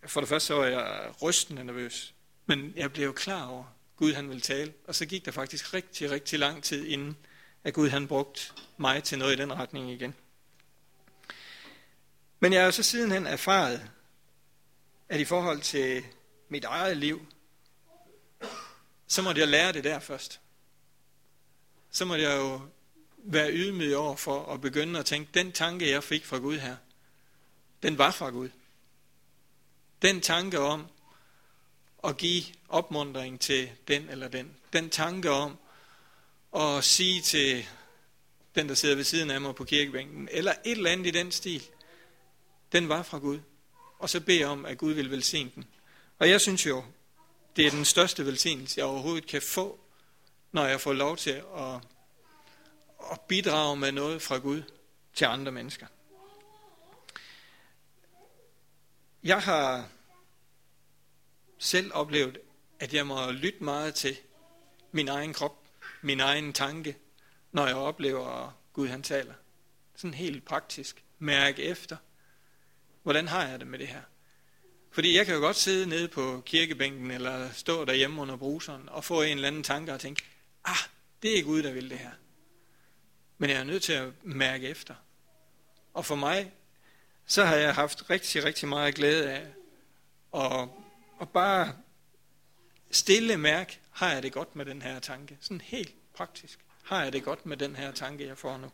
for 0.07 0.21
det 0.21 0.29
første 0.29 0.47
så 0.47 0.55
var 0.55 0.67
jeg 0.67 1.13
rystende 1.23 1.65
nervøs, 1.65 2.15
men 2.47 2.73
jeg 2.77 2.93
blev 2.93 3.05
jo 3.05 3.13
klar 3.13 3.47
over, 3.47 3.65
at 3.65 3.97
Gud 3.97 4.13
han 4.13 4.29
ville 4.29 4.41
tale. 4.41 4.73
Og 4.87 4.95
så 4.95 5.07
gik 5.07 5.25
der 5.25 5.31
faktisk 5.31 5.75
rigtig, 5.75 6.11
rigtig 6.11 6.39
lang 6.39 6.63
tid 6.63 6.87
inden, 6.87 7.17
at 7.65 7.75
Gud 7.75 7.89
han 7.89 8.09
brugte 8.09 8.41
mig 8.77 9.05
til 9.05 9.19
noget 9.19 9.33
i 9.33 9.43
den 9.43 9.53
retning 9.53 9.91
igen. 9.91 10.15
Men 12.41 12.53
jeg 12.53 12.61
har 12.61 12.67
jo 12.67 12.73
så 12.73 12.83
sidenhen 12.83 13.27
erfaret, 13.27 13.91
at 15.09 15.21
i 15.21 15.25
forhold 15.25 15.61
til 15.61 16.05
mit 16.49 16.65
eget 16.65 16.97
liv, 16.97 17.27
så 19.07 19.23
måtte 19.23 19.41
jeg 19.41 19.49
lære 19.49 19.73
det 19.73 19.85
der 19.85 19.99
først. 19.99 20.41
Så 21.91 22.05
måtte 22.05 22.25
jeg 22.25 22.39
jo 22.39 22.61
være 23.19 23.53
ydmyg 23.53 23.97
over 23.97 24.17
for 24.17 24.53
at 24.53 24.61
begynde 24.61 24.99
at 24.99 25.07
tænke, 25.07 25.31
den 25.35 25.53
tanke, 25.53 25.91
jeg 25.91 26.05
fik 26.05 26.25
fra 26.25 26.39
Gud 26.39 26.59
her, 26.59 26.77
den 27.83 27.99
var 27.99 28.11
fra 28.11 28.31
Gud. 28.31 28.49
Den 30.03 30.21
tanke 30.21 30.59
om 30.59 30.87
at 32.05 32.17
give 32.17 32.45
opmundring 32.69 33.41
til 33.41 33.71
den 33.89 34.09
eller 34.09 34.29
den. 34.29 34.57
Den 34.73 34.91
tanke 34.91 35.31
om 35.31 35.59
at 36.57 36.85
sige 36.85 37.21
til 37.23 37.67
den, 38.55 38.69
der 38.69 38.75
sidder 38.75 38.97
ved 38.97 39.05
siden 39.05 39.31
af 39.31 39.41
mig 39.41 39.55
på 39.55 39.65
kirkebænken, 39.65 40.29
eller 40.33 40.53
et 40.65 40.77
eller 40.77 40.91
andet 40.91 41.07
i 41.07 41.11
den 41.11 41.33
stil, 41.33 41.63
den 42.73 42.89
var 42.89 43.03
fra 43.03 43.19
Gud. 43.19 43.41
Og 43.99 44.11
så 44.11 44.21
beder 44.21 44.47
om, 44.47 44.65
at 44.65 44.79
Gud 44.79 44.93
vil 44.93 45.11
velsigne 45.11 45.51
den. 45.55 45.65
Og 46.19 46.31
jeg 46.31 46.41
synes 46.41 46.67
jo, 46.67 46.85
det 47.57 47.67
er 47.67 47.71
den 47.71 47.85
største 47.85 48.27
velsignelse, 48.27 48.79
jeg 48.79 48.87
overhovedet 48.87 49.27
kan 49.27 49.43
få, 49.43 49.81
når 50.53 50.67
jeg 50.67 50.81
får 50.81 50.93
lov 50.93 51.17
til 51.17 51.43
at, 51.57 51.75
at 53.13 53.21
bidrage 53.21 53.77
med 53.77 53.93
noget 53.93 54.23
fra 54.23 54.39
Gud 54.39 54.63
til 55.15 55.25
andre 55.25 55.53
mennesker. 55.53 55.87
Jeg 59.25 59.43
har 59.43 59.89
selv 61.59 61.91
oplevet, 61.95 62.39
at 62.79 62.95
jeg 62.95 63.07
må 63.07 63.31
lytte 63.31 63.65
meget 63.65 63.95
til 63.95 64.17
min 64.93 65.09
egen 65.09 65.33
krop, 65.33 65.69
min 66.03 66.21
egen 66.21 66.53
tanke, 66.53 66.97
når 67.53 67.67
jeg 67.67 67.77
oplever, 67.77 68.27
at 68.27 68.51
Gud 68.73 68.89
han 68.89 69.03
taler. 69.03 69.35
Sådan 69.97 70.15
helt 70.15 70.45
praktisk. 70.45 71.05
Mærke 71.19 71.63
efter. 71.63 71.97
Hvordan 73.03 73.29
har 73.29 73.49
jeg 73.49 73.61
det 73.61 73.67
med 73.67 73.79
det 73.79 73.89
her? 73.89 74.03
Fordi 74.91 75.17
jeg 75.17 75.27
kan 75.27 75.35
jo 75.35 75.41
godt 75.41 75.57
sidde 75.57 75.87
nede 75.87 76.09
på 76.09 76.43
kirkebænken, 76.47 77.11
eller 77.11 77.53
stå 77.53 77.85
derhjemme 77.85 78.23
under 78.23 78.37
bruseren, 78.37 78.89
og 78.89 79.05
få 79.05 79.23
en 79.23 79.37
eller 79.37 79.49
anden 79.49 79.63
tanke 79.63 79.93
og 79.93 80.01
tænke, 80.01 80.23
ah, 80.65 80.77
det 81.23 81.39
er 81.39 81.43
Gud, 81.43 81.63
der 81.63 81.73
vil 81.73 81.91
det 81.91 81.99
her. 81.99 82.11
Men 83.39 83.51
jeg 83.51 83.59
er 83.59 83.65
nødt 83.65 83.83
til 83.83 83.93
at 83.93 84.25
mærke 84.25 84.69
efter. 84.69 84.95
Og 85.95 86.07
for 86.07 86.15
mig, 86.15 86.53
så 87.31 87.45
har 87.45 87.57
jeg 87.57 87.75
haft 87.75 88.11
rigtig, 88.11 88.45
rigtig 88.45 88.69
meget 88.69 88.95
glæde 88.95 89.33
af 89.33 89.47
at, 90.35 90.69
at 91.21 91.29
bare 91.29 91.77
stille 92.91 93.37
mærke, 93.37 93.81
har 93.91 94.13
jeg 94.13 94.23
det 94.23 94.33
godt 94.33 94.57
med 94.57 94.65
den 94.65 94.83
her 94.83 94.99
tanke? 94.99 95.39
Sådan 95.41 95.61
helt 95.61 95.95
praktisk. 96.15 96.59
Har 96.83 97.03
jeg 97.03 97.13
det 97.13 97.25
godt 97.25 97.47
med 97.47 97.57
den 97.57 97.77
her 97.77 97.93
tanke, 97.93 98.27
jeg 98.27 98.39
får 98.39 98.57
nu? 98.57 98.71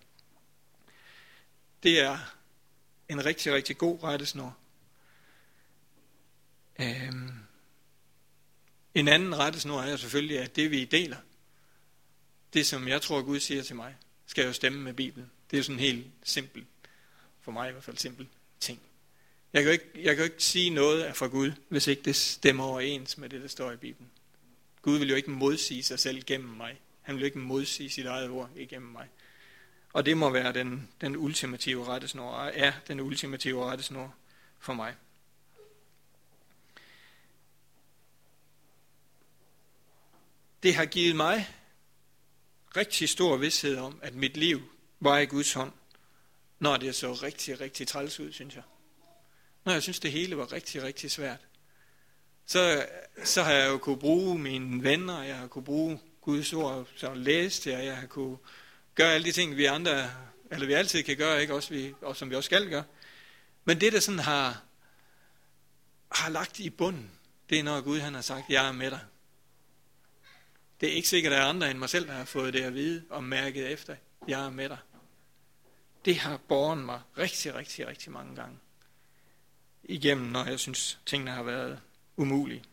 Det 1.82 2.00
er 2.00 2.18
en 3.08 3.24
rigtig, 3.24 3.52
rigtig 3.52 3.78
god 3.78 4.02
rettesnor. 4.02 4.56
Øhm. 6.80 7.34
En 8.94 9.08
anden 9.08 9.38
rettesnor 9.38 9.82
er 9.82 9.96
selvfølgelig, 9.96 10.38
at 10.38 10.56
det 10.56 10.70
vi 10.70 10.84
deler, 10.84 11.18
det 12.52 12.66
som 12.66 12.88
jeg 12.88 13.02
tror 13.02 13.22
Gud 13.22 13.40
siger 13.40 13.62
til 13.62 13.76
mig, 13.76 13.96
skal 14.26 14.46
jo 14.46 14.52
stemme 14.52 14.82
med 14.82 14.94
Bibelen. 14.94 15.30
Det 15.50 15.58
er 15.58 15.62
sådan 15.62 15.76
en 15.76 15.80
helt 15.80 16.06
simpel, 16.22 16.66
for 17.40 17.52
mig 17.52 17.68
i 17.68 17.72
hvert 17.72 17.84
fald 17.84 17.96
simpel 17.96 18.28
ting. 18.60 18.80
Jeg 19.52 19.62
kan, 19.62 19.66
jo 19.66 19.72
ikke, 19.72 19.90
jeg 19.94 20.16
kan 20.16 20.24
jo 20.24 20.32
ikke 20.32 20.44
sige 20.44 20.70
noget 20.70 21.02
af 21.02 21.16
fra 21.16 21.26
Gud, 21.26 21.52
hvis 21.68 21.86
ikke 21.86 22.02
det 22.02 22.16
stemmer 22.16 22.64
overens 22.64 23.18
med 23.18 23.28
det, 23.28 23.42
der 23.42 23.48
står 23.48 23.72
i 23.72 23.76
Bibelen. 23.76 24.10
Gud 24.82 24.98
vil 24.98 25.08
jo 25.08 25.14
ikke 25.14 25.30
modsige 25.30 25.82
sig 25.82 25.98
selv 25.98 26.22
gennem 26.22 26.50
mig. 26.50 26.80
Han 27.02 27.14
vil 27.14 27.20
jo 27.20 27.26
ikke 27.26 27.38
modsige 27.38 27.90
sit 27.90 28.06
eget 28.06 28.30
ord 28.30 28.50
igennem 28.56 28.92
mig. 28.92 29.08
Og 29.92 30.06
det 30.06 30.16
må 30.16 30.30
være 30.30 30.52
den, 30.52 30.88
den 31.00 31.16
ultimative 31.16 31.86
rettesnor, 31.86 32.30
og 32.30 32.52
er 32.54 32.72
den 32.88 33.00
ultimative 33.00 33.64
rettesnor 33.64 34.14
for 34.58 34.72
mig. 34.72 34.94
Det 40.62 40.74
har 40.74 40.84
givet 40.84 41.16
mig 41.16 41.48
rigtig 42.76 43.08
stor 43.08 43.36
vidshed 43.36 43.76
om, 43.76 43.98
at 44.02 44.14
mit 44.14 44.36
liv 44.36 44.62
var 45.00 45.18
i 45.18 45.26
Guds 45.26 45.52
hånd, 45.52 45.72
når 46.58 46.76
det 46.76 46.94
så 46.94 47.12
rigtig, 47.12 47.60
rigtig 47.60 47.88
træls 47.88 48.20
ud, 48.20 48.32
synes 48.32 48.54
jeg. 48.54 48.62
Når 49.64 49.72
jeg 49.72 49.82
synes, 49.82 50.00
det 50.00 50.12
hele 50.12 50.36
var 50.36 50.52
rigtig, 50.52 50.82
rigtig 50.82 51.10
svært. 51.10 51.40
Så, 52.46 52.86
så 53.24 53.42
har 53.42 53.52
jeg 53.52 53.68
jo 53.68 53.78
kunne 53.78 53.98
bruge 53.98 54.38
mine 54.38 54.82
venner, 54.82 55.22
jeg 55.22 55.36
har 55.36 55.46
kunne 55.46 55.64
bruge 55.64 56.00
Guds 56.20 56.52
ord, 56.52 56.88
så 56.96 57.14
læse 57.14 57.70
det, 57.70 57.78
og 57.78 57.84
jeg 57.84 57.96
har 57.96 58.06
kunne 58.06 58.36
gøre 58.94 59.12
alle 59.12 59.24
de 59.24 59.32
ting, 59.32 59.56
vi 59.56 59.64
andre, 59.64 60.10
eller 60.50 60.66
vi 60.66 60.72
altid 60.72 61.02
kan 61.02 61.16
gøre, 61.16 61.40
ikke? 61.40 61.54
Også 61.54 61.74
vi, 61.74 61.94
og 62.02 62.16
som 62.16 62.30
vi 62.30 62.34
også 62.34 62.46
skal 62.46 62.70
gøre. 62.70 62.84
Men 63.64 63.80
det, 63.80 63.92
der 63.92 64.00
sådan 64.00 64.18
har, 64.18 64.62
har 66.12 66.30
lagt 66.30 66.60
i 66.60 66.70
bunden, 66.70 67.10
det 67.50 67.58
er, 67.58 67.62
når 67.62 67.80
Gud 67.80 68.00
han 68.00 68.14
har 68.14 68.20
sagt, 68.20 68.44
jeg 68.48 68.68
er 68.68 68.72
med 68.72 68.90
dig. 68.90 69.00
Det 70.80 70.88
er 70.88 70.92
ikke 70.92 71.08
sikkert, 71.08 71.32
at 71.32 71.36
der 71.36 71.44
er 71.44 71.48
andre 71.48 71.70
end 71.70 71.78
mig 71.78 71.88
selv, 71.88 72.06
der 72.06 72.12
har 72.12 72.24
fået 72.24 72.54
det 72.54 72.62
at 72.62 72.74
vide 72.74 73.04
og 73.10 73.24
mærket 73.24 73.72
efter, 73.72 73.96
jeg 74.28 74.44
er 74.44 74.50
med 74.50 74.68
dig. 74.68 74.78
Det 76.06 76.16
har 76.16 76.36
borgen 76.36 76.86
mig 76.86 77.00
rigtig, 77.18 77.54
rigtig, 77.54 77.86
rigtig 77.86 78.12
mange 78.12 78.36
gange 78.36 78.58
igennem, 79.84 80.26
når 80.26 80.44
jeg 80.44 80.60
synes, 80.60 80.98
tingene 81.06 81.30
har 81.30 81.42
været 81.42 81.80
umulige. 82.16 82.64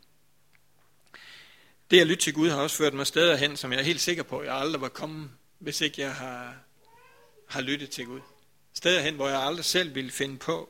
Det 1.91 2.01
at 2.01 2.07
lytte 2.07 2.23
til 2.23 2.33
Gud 2.33 2.49
har 2.49 2.61
også 2.61 2.77
ført 2.77 2.93
mig 2.93 3.07
steder 3.07 3.35
hen, 3.35 3.57
som 3.57 3.71
jeg 3.71 3.79
er 3.79 3.83
helt 3.83 4.01
sikker 4.01 4.23
på, 4.23 4.39
at 4.39 4.47
jeg 4.47 4.55
aldrig 4.55 4.81
var 4.81 4.89
kommet, 4.89 5.29
hvis 5.59 5.81
ikke 5.81 6.01
jeg 6.01 6.15
har, 6.15 6.55
har 7.49 7.61
lyttet 7.61 7.89
til 7.89 8.05
Gud. 8.05 8.21
Steder 8.73 9.01
hen, 9.01 9.15
hvor 9.15 9.29
jeg 9.29 9.39
aldrig 9.39 9.65
selv 9.65 9.95
ville 9.95 10.11
finde 10.11 10.37
på 10.37 10.69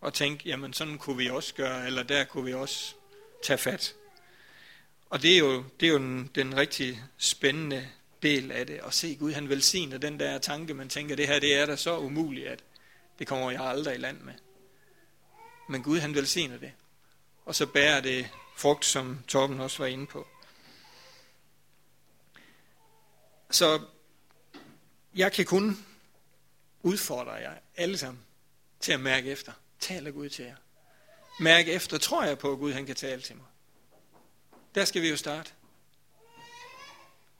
og 0.00 0.14
tænke, 0.14 0.48
jamen 0.48 0.72
sådan 0.72 0.98
kunne 0.98 1.16
vi 1.16 1.30
også 1.30 1.54
gøre, 1.54 1.86
eller 1.86 2.02
der 2.02 2.24
kunne 2.24 2.44
vi 2.44 2.54
også 2.54 2.94
tage 3.42 3.58
fat. 3.58 3.94
Og 5.06 5.22
det 5.22 5.34
er 5.34 5.38
jo, 5.38 5.64
det 5.80 5.86
er 5.86 5.90
jo 5.90 5.98
den, 5.98 6.30
den 6.34 6.56
rigtig 6.56 7.02
spændende 7.18 7.88
del 8.22 8.52
af 8.52 8.66
det, 8.66 8.80
at 8.86 8.94
se 8.94 9.16
Gud, 9.16 9.32
han 9.32 9.48
velsigner 9.48 9.98
den 9.98 10.20
der 10.20 10.38
tanke, 10.38 10.74
man 10.74 10.88
tænker, 10.88 11.16
det 11.16 11.26
her 11.26 11.38
det 11.38 11.54
er 11.54 11.66
da 11.66 11.76
så 11.76 11.98
umuligt, 11.98 12.48
at 12.48 12.64
det 13.18 13.26
kommer 13.26 13.50
jeg 13.50 13.60
aldrig 13.60 13.94
i 13.94 13.98
land 13.98 14.20
med. 14.20 14.34
Men 15.68 15.82
Gud, 15.82 15.98
han 15.98 16.14
velsigner 16.14 16.58
det. 16.58 16.72
Og 17.44 17.54
så 17.54 17.66
bærer 17.66 18.00
det 18.00 18.30
frugt, 18.56 18.84
som 18.84 19.18
Torben 19.28 19.60
også 19.60 19.78
var 19.78 19.86
inde 19.86 20.06
på. 20.06 20.26
Så 23.50 23.80
jeg 25.14 25.32
kan 25.32 25.44
kun 25.44 25.86
udfordre 26.82 27.32
jer 27.32 27.54
alle 27.76 27.98
sammen 27.98 28.22
til 28.80 28.92
at 28.92 29.00
mærke 29.00 29.30
efter. 29.30 29.52
Taler 29.80 30.10
Gud 30.10 30.28
til 30.28 30.44
jer. 30.44 30.56
Mærke 31.40 31.72
efter, 31.72 31.98
tror 31.98 32.24
jeg 32.24 32.38
på, 32.38 32.52
at 32.52 32.58
Gud 32.58 32.72
han 32.72 32.86
kan 32.86 32.96
tale 32.96 33.22
til 33.22 33.36
mig. 33.36 33.46
Der 34.74 34.84
skal 34.84 35.02
vi 35.02 35.08
jo 35.08 35.16
starte. 35.16 35.52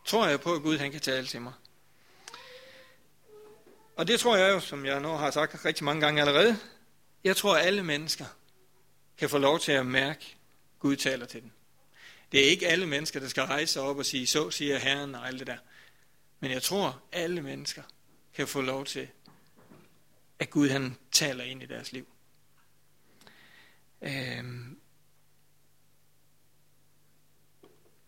Tror 0.05 0.27
jeg 0.27 0.41
på, 0.41 0.55
at 0.55 0.63
Gud 0.63 0.79
han 0.79 0.93
kan 0.93 1.01
tale 1.01 1.27
til 1.27 1.41
mig. 1.41 1.53
Og 3.97 4.09
det 4.09 4.21
tror 4.21 4.37
jeg 4.37 4.53
jo, 4.53 4.61
som 4.61 4.87
jeg 4.87 5.01
nu 5.01 5.09
har 5.09 5.31
sagt 5.31 5.65
rigtig 5.65 5.85
mange 5.85 6.01
gange 6.01 6.21
allerede, 6.21 6.59
jeg 7.25 7.37
tror, 7.37 7.57
at 7.57 7.67
alle 7.67 7.83
mennesker 7.83 8.25
kan 9.19 9.31
få 9.31 9.39
lov 9.39 9.61
til 9.61 9.73
at 9.73 9.87
mærke, 9.87 10.21
at 10.75 10.79
Gud 10.79 10.97
taler 10.97 11.27
til 11.27 11.43
dem. 11.43 11.51
Det 12.33 12.45
er 12.47 12.51
ikke 12.51 12.69
alle 12.69 12.87
mennesker, 12.87 13.21
der 13.21 13.29
skal 13.29 13.43
rejse 13.43 13.73
sig 13.73 13.83
op 13.83 13.99
og 13.99 14.07
sige, 14.07 14.27
så 14.27 14.51
siger 14.51 14.79
Herren 14.79 15.15
og 15.15 15.27
alt 15.27 15.39
det 15.39 15.47
der. 15.47 15.59
Men 16.41 16.51
jeg 16.51 16.63
tror, 16.63 17.03
at 17.13 17.21
alle 17.21 17.43
mennesker 17.43 17.83
kan 18.35 18.49
få 18.49 18.61
lov 18.61 18.85
til, 18.85 19.09
at 20.39 20.51
Gud 20.51 20.69
han 20.69 20.97
taler 21.13 21.45
ind 21.45 21.63
i 21.63 21.67
deres 21.67 21.93
liv. 21.93 22.07
Øhm, 24.03 24.81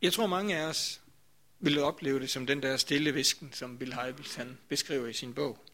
Jeg 0.02 0.12
tror, 0.12 0.26
mange 0.26 0.56
af 0.56 0.62
os 0.66 1.01
vil 1.62 1.78
opleve 1.78 2.20
det 2.20 2.30
som 2.30 2.46
den 2.46 2.62
der 2.62 2.76
stille 2.76 3.14
visken, 3.14 3.52
som 3.52 3.78
Bill 3.78 3.94
Heibels 3.94 4.34
han 4.34 4.58
beskriver 4.68 5.06
i 5.06 5.12
sin 5.12 5.34
bog. 5.34 5.64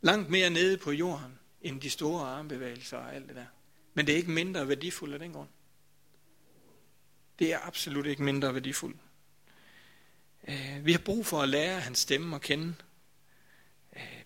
Langt 0.00 0.30
mere 0.30 0.50
nede 0.50 0.78
på 0.78 0.92
jorden, 0.92 1.38
end 1.62 1.80
de 1.80 1.90
store 1.90 2.26
armbevægelser 2.26 2.96
og 2.96 3.14
alt 3.14 3.28
det 3.28 3.36
der. 3.36 3.46
Men 3.94 4.06
det 4.06 4.12
er 4.12 4.16
ikke 4.16 4.30
mindre 4.30 4.68
værdifuldt 4.68 5.14
af 5.14 5.20
den 5.20 5.32
grund. 5.32 5.48
Det 7.38 7.52
er 7.52 7.58
absolut 7.66 8.06
ikke 8.06 8.22
mindre 8.22 8.54
værdifuldt. 8.54 9.00
Øh, 10.48 10.80
vi 10.84 10.92
har 10.92 10.98
brug 10.98 11.26
for 11.26 11.42
at 11.42 11.48
lære 11.48 11.80
hans 11.80 11.98
stemme 11.98 12.36
at 12.36 12.42
kende. 12.42 12.74
Øh, 13.96 14.22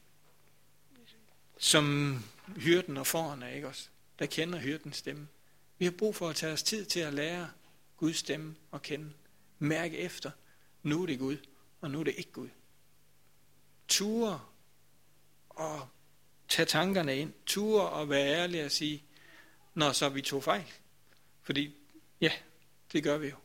som 1.59 2.16
hyrden 2.57 2.97
og 2.97 3.07
foran 3.07 3.42
er, 3.42 3.49
ikke 3.49 3.68
også? 3.68 3.88
Der 4.18 4.27
kender 4.27 4.59
hyrdens 4.59 4.97
stemme. 4.97 5.29
Vi 5.79 5.85
har 5.85 5.92
brug 5.92 6.16
for 6.16 6.29
at 6.29 6.37
tage 6.37 6.53
os 6.53 6.62
tid 6.62 6.85
til 6.85 7.01
at 7.01 7.14
lære 7.14 7.51
Guds 7.97 8.16
stemme 8.16 8.55
at 8.73 8.83
kende. 8.83 9.12
Mærke 9.59 9.99
efter, 9.99 10.31
nu 10.83 11.03
er 11.03 11.07
det 11.07 11.18
Gud, 11.18 11.37
og 11.81 11.90
nu 11.90 12.01
er 12.01 12.05
det 12.05 12.14
ikke 12.16 12.33
Gud. 12.33 12.49
Ture 13.88 14.40
og 15.49 15.88
tage 16.49 16.66
tankerne 16.66 17.18
ind. 17.18 17.33
Ture 17.47 17.88
og 17.88 18.11
være 18.11 18.27
ærlig 18.27 18.64
og 18.64 18.71
sige, 18.71 19.05
når 19.75 19.92
så 19.92 20.09
vi 20.09 20.23
tog 20.23 20.44
fejl. 20.44 20.64
Fordi, 21.42 21.75
ja, 22.21 22.33
det 22.92 23.03
gør 23.03 23.18
vi 23.18 23.27
jo. 23.29 23.37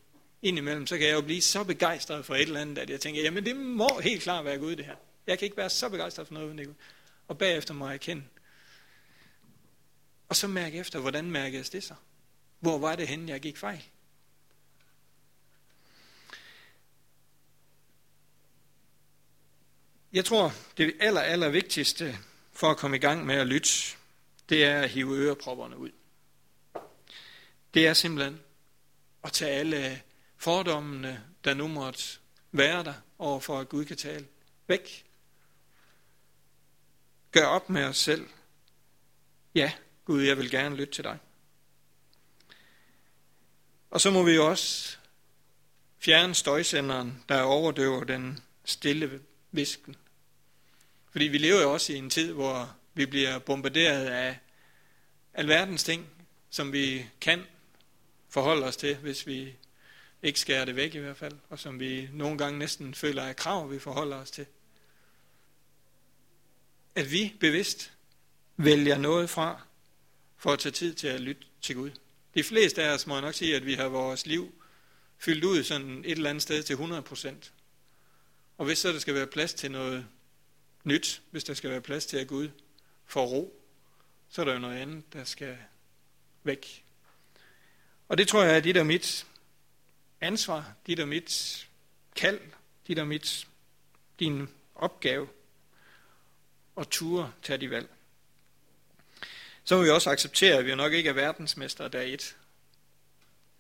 Indimellem, 0.42 0.88
så 0.88 0.98
kan 0.98 1.08
jeg 1.08 1.14
jo 1.14 1.22
blive 1.22 1.42
så 1.42 1.64
begejstret 1.64 2.26
for 2.26 2.36
et 2.36 2.42
eller 2.42 2.62
andet, 2.62 2.78
at 2.78 2.90
jeg 2.90 3.02
tænker, 3.02 3.22
jamen 3.22 3.46
det 3.46 3.56
må 3.56 4.00
helt 4.00 4.24
klart 4.24 4.46
være 4.46 4.58
Gud 4.58 4.76
det 4.76 4.86
her. 4.86 4.96
Jeg 5.28 5.40
kan 5.40 5.46
ikke 5.46 5.58
være 5.58 5.70
så 5.70 5.90
begejstret 5.90 6.28
for 6.28 6.34
noget 6.34 6.48
uden 6.48 6.58
det 6.58 6.68
Gud. 6.68 6.76
Og 7.28 7.38
bagefter 7.38 7.74
må 7.74 7.90
jeg 7.90 8.00
kende. 8.00 8.24
Og 10.30 10.36
så 10.36 10.48
mærke 10.48 10.78
efter, 10.78 11.00
hvordan 11.00 11.32
mærkes 11.32 11.70
det 11.70 11.84
så? 11.84 11.94
Hvor 12.60 12.78
var 12.78 12.96
det 12.96 13.08
henne, 13.08 13.32
jeg 13.32 13.42
gik 13.42 13.58
fejl? 13.58 13.84
Jeg 20.14 20.26
tror, 20.26 20.54
det 20.78 20.96
aller, 21.00 21.22
aller 21.22 21.50
vigtigste 21.50 22.18
for 22.52 22.72
at 22.72 22.78
komme 22.78 22.98
i 22.98 23.00
gang 23.00 23.26
med 23.26 23.36
at 23.36 23.48
lytte, 23.48 23.70
det 24.50 24.66
er 24.66 24.82
at 24.82 24.90
hive 24.90 25.18
ørepropperne 25.18 25.78
ud. 25.78 25.92
Det 27.74 27.88
er 27.88 27.94
simpelthen 27.94 28.40
at 29.24 29.32
tage 29.34 29.52
alle 29.52 30.02
fordommene, 30.38 31.24
der 31.44 31.54
nu 31.54 31.68
måtte 31.68 32.04
være 32.52 32.84
der, 32.84 32.94
over 33.20 33.40
for 33.40 33.60
at 33.60 33.70
Gud 33.70 33.86
kan 33.86 33.98
tale, 33.98 34.28
væk. 34.68 35.06
Gør 37.32 37.46
op 37.46 37.70
med 37.70 37.84
os 37.84 37.98
selv. 37.98 38.28
Ja, 39.56 39.72
Gud, 40.06 40.22
jeg 40.22 40.38
vil 40.38 40.52
gerne 40.52 40.76
lytte 40.76 40.94
til 40.94 41.04
dig. 41.04 41.18
Og 43.90 44.02
så 44.02 44.12
må 44.12 44.24
vi 44.24 44.32
jo 44.32 44.50
også 44.50 44.98
fjerne 46.00 46.36
støjsenderen, 46.36 47.24
der 47.30 47.42
overdøver 47.42 48.04
den 48.04 48.40
stille 48.66 49.22
visken. 49.52 49.96
Fordi 51.14 51.26
vi 51.26 51.38
lever 51.38 51.62
jo 51.62 51.74
også 51.74 51.94
i 51.94 51.96
en 51.96 52.10
tid, 52.10 52.32
hvor 52.32 52.76
vi 52.94 53.06
bliver 53.06 53.40
bombarderet 53.40 54.06
af 54.06 54.40
alverdens 55.34 55.84
ting, 55.84 56.10
som 56.50 56.74
vi 56.74 57.06
kan 57.22 57.44
forholde 58.30 58.66
os 58.66 58.78
til, 58.78 58.96
hvis 58.96 59.28
vi 59.28 59.56
ikke 60.24 60.40
skærer 60.40 60.66
det 60.66 60.76
væk 60.76 60.96
i 60.96 61.00
hvert 61.00 61.18
fald, 61.18 61.34
og 61.50 61.60
som 61.60 61.80
vi 61.80 62.10
nogle 62.14 62.38
gange 62.38 62.60
næsten 62.60 62.94
føler 62.94 63.24
er 63.24 63.34
krav, 63.34 63.72
vi 63.72 63.80
forholder 63.80 64.18
os 64.18 64.32
til. 64.32 64.46
At 66.96 67.12
vi 67.12 67.36
bevidst 67.40 67.94
vælger 68.58 68.98
noget 68.98 69.30
fra, 69.30 69.62
for 70.38 70.52
at 70.52 70.60
tage 70.60 70.74
tid 70.74 70.94
til 70.94 71.08
at 71.08 71.22
lytte 71.22 71.44
til 71.62 71.76
Gud. 71.76 71.92
De 72.34 72.44
fleste 72.44 72.84
af 72.84 72.94
os 72.94 73.08
må 73.08 73.20
nok 73.20 73.34
sige, 73.34 73.56
at 73.56 73.66
vi 73.66 73.74
har 73.74 73.88
vores 73.88 74.26
liv 74.26 74.54
fyldt 75.18 75.44
ud 75.44 75.64
sådan 75.64 76.06
et 76.06 76.12
eller 76.12 76.30
andet 76.30 76.44
sted 76.44 76.64
til 76.64 76.76
100%. 76.76 77.52
Og 78.58 78.66
hvis 78.66 78.78
så 78.78 78.92
der 78.92 79.00
skal 79.00 79.14
være 79.14 79.28
plads 79.28 79.54
til 79.54 79.72
noget 79.72 80.08
nyt, 80.84 81.22
hvis 81.32 81.44
der 81.44 81.54
skal 81.54 81.70
være 81.70 81.82
plads 81.82 82.06
til, 82.06 82.18
at 82.18 82.28
Gud 82.28 82.50
får 83.06 83.26
ro, 83.26 83.60
så 84.30 84.42
er 84.42 84.46
der 84.46 84.54
jo 84.54 84.60
noget 84.60 84.78
andet, 84.78 85.14
der 85.14 85.24
skal 85.24 85.58
væk. 86.44 86.84
Og 88.08 88.18
det 88.18 88.28
tror 88.28 88.44
jeg 88.44 88.56
er 88.56 88.60
dit 88.60 88.78
og 88.78 88.86
mit 88.86 89.28
ansvar, 90.22 90.74
dit 90.88 91.00
og 91.00 91.08
mit 91.08 91.68
kald, 92.16 92.40
dit 92.88 93.00
og 93.00 93.08
mit, 93.08 93.48
din 94.20 94.50
opgave, 94.76 95.30
og 96.76 96.90
ture 96.90 97.34
tage 97.44 97.58
de 97.58 97.70
valg. 97.70 97.90
Så 99.64 99.76
må 99.76 99.84
vi 99.84 99.90
også 99.90 100.10
acceptere, 100.10 100.58
at 100.58 100.66
vi 100.66 100.76
nok 100.76 100.94
ikke 100.94 101.10
er 101.10 101.14
verdensmester 101.14 101.88
dag 101.88 102.14
et. 102.14 102.36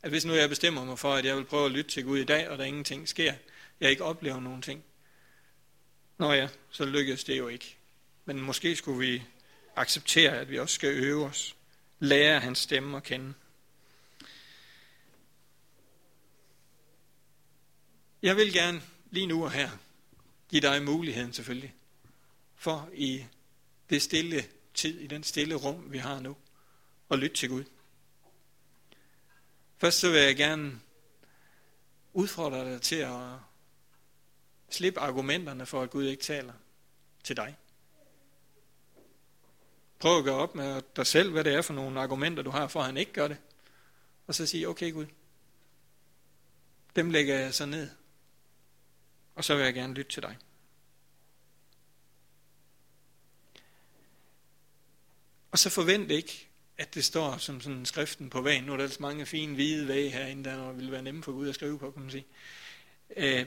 At 0.03 0.09
hvis 0.09 0.25
nu 0.25 0.33
jeg 0.33 0.49
bestemmer 0.49 0.85
mig 0.85 0.99
for, 0.99 1.13
at 1.13 1.25
jeg 1.25 1.37
vil 1.37 1.45
prøve 1.45 1.65
at 1.65 1.71
lytte 1.71 1.91
til 1.91 2.03
Gud 2.03 2.19
i 2.19 2.23
dag, 2.23 2.49
og 2.49 2.57
der 2.57 2.63
ingenting 2.63 3.09
sker, 3.09 3.33
jeg 3.79 3.89
ikke 3.89 4.03
oplever 4.03 4.39
nogen 4.39 4.61
ting, 4.61 4.83
Nå 6.23 6.31
ja, 6.31 6.47
så 6.69 6.85
lykkedes 6.85 7.23
det 7.23 7.37
jo 7.37 7.47
ikke. 7.47 7.77
Men 8.25 8.41
måske 8.41 8.75
skulle 8.75 8.99
vi 8.99 9.23
acceptere, 9.75 10.31
at 10.31 10.49
vi 10.49 10.59
også 10.59 10.75
skal 10.75 10.89
øve 10.89 11.25
os. 11.25 11.55
Lære 11.99 12.39
hans 12.39 12.59
stemme 12.59 12.97
at 12.97 13.03
kende. 13.03 13.33
Jeg 18.21 18.35
vil 18.35 18.53
gerne 18.53 18.81
lige 19.11 19.27
nu 19.27 19.43
og 19.43 19.51
her 19.51 19.69
give 20.49 20.61
dig 20.61 20.83
muligheden 20.83 21.33
selvfølgelig, 21.33 21.75
for 22.55 22.89
i 22.93 23.25
det 23.89 24.01
stille 24.01 24.45
tid, 24.73 24.99
i 24.99 25.07
den 25.07 25.23
stille 25.23 25.55
rum, 25.55 25.91
vi 25.91 25.97
har 25.97 26.19
nu, 26.19 26.37
at 27.11 27.19
lytte 27.19 27.35
til 27.35 27.49
Gud. 27.49 27.63
Først 29.77 29.99
så 29.99 30.11
vil 30.11 30.21
jeg 30.21 30.35
gerne 30.35 30.79
udfordre 32.13 32.71
dig 32.71 32.81
til 32.81 32.95
at 32.95 33.39
Slip 34.73 34.97
argumenterne 34.97 35.65
for, 35.65 35.81
at 35.81 35.89
Gud 35.89 36.05
ikke 36.05 36.23
taler 36.23 36.53
til 37.23 37.37
dig. 37.37 37.57
Prøv 39.99 40.17
at 40.17 40.23
gøre 40.23 40.35
op 40.35 40.55
med 40.55 40.81
dig 40.95 41.07
selv, 41.07 41.31
hvad 41.31 41.43
det 41.43 41.53
er 41.53 41.61
for 41.61 41.73
nogle 41.73 42.01
argumenter, 42.01 42.43
du 42.43 42.49
har 42.49 42.67
for, 42.67 42.79
at 42.79 42.85
han 42.85 42.97
ikke 42.97 43.13
gør 43.13 43.27
det. 43.27 43.37
Og 44.27 44.35
så 44.35 44.45
sige, 44.45 44.67
okay 44.67 44.93
Gud, 44.93 45.05
dem 46.95 47.09
lægger 47.09 47.39
jeg 47.39 47.53
så 47.53 47.65
ned. 47.65 47.89
Og 49.35 49.43
så 49.43 49.55
vil 49.55 49.63
jeg 49.63 49.73
gerne 49.73 49.93
lytte 49.93 50.11
til 50.11 50.23
dig. 50.23 50.37
Og 55.51 55.59
så 55.59 55.69
forvent 55.69 56.11
ikke, 56.11 56.47
at 56.77 56.93
det 56.93 57.05
står 57.05 57.37
som 57.37 57.61
sådan 57.61 57.85
skriften 57.85 58.29
på 58.29 58.41
vægen. 58.41 58.63
Nu 58.63 58.73
er 58.73 58.77
der 58.77 58.83
altså 58.83 59.01
mange 59.01 59.25
fine 59.25 59.53
hvide 59.53 59.87
væge 59.87 60.09
herinde, 60.09 60.43
der 60.43 60.71
vil 60.71 60.91
være 60.91 61.01
nemme 61.01 61.23
for 61.23 61.31
Gud 61.31 61.49
at 61.49 61.55
skrive 61.55 61.79
på, 61.79 61.91
kan 61.91 62.01
man 62.01 62.11
sige. 62.11 62.25
Øh, 63.17 63.45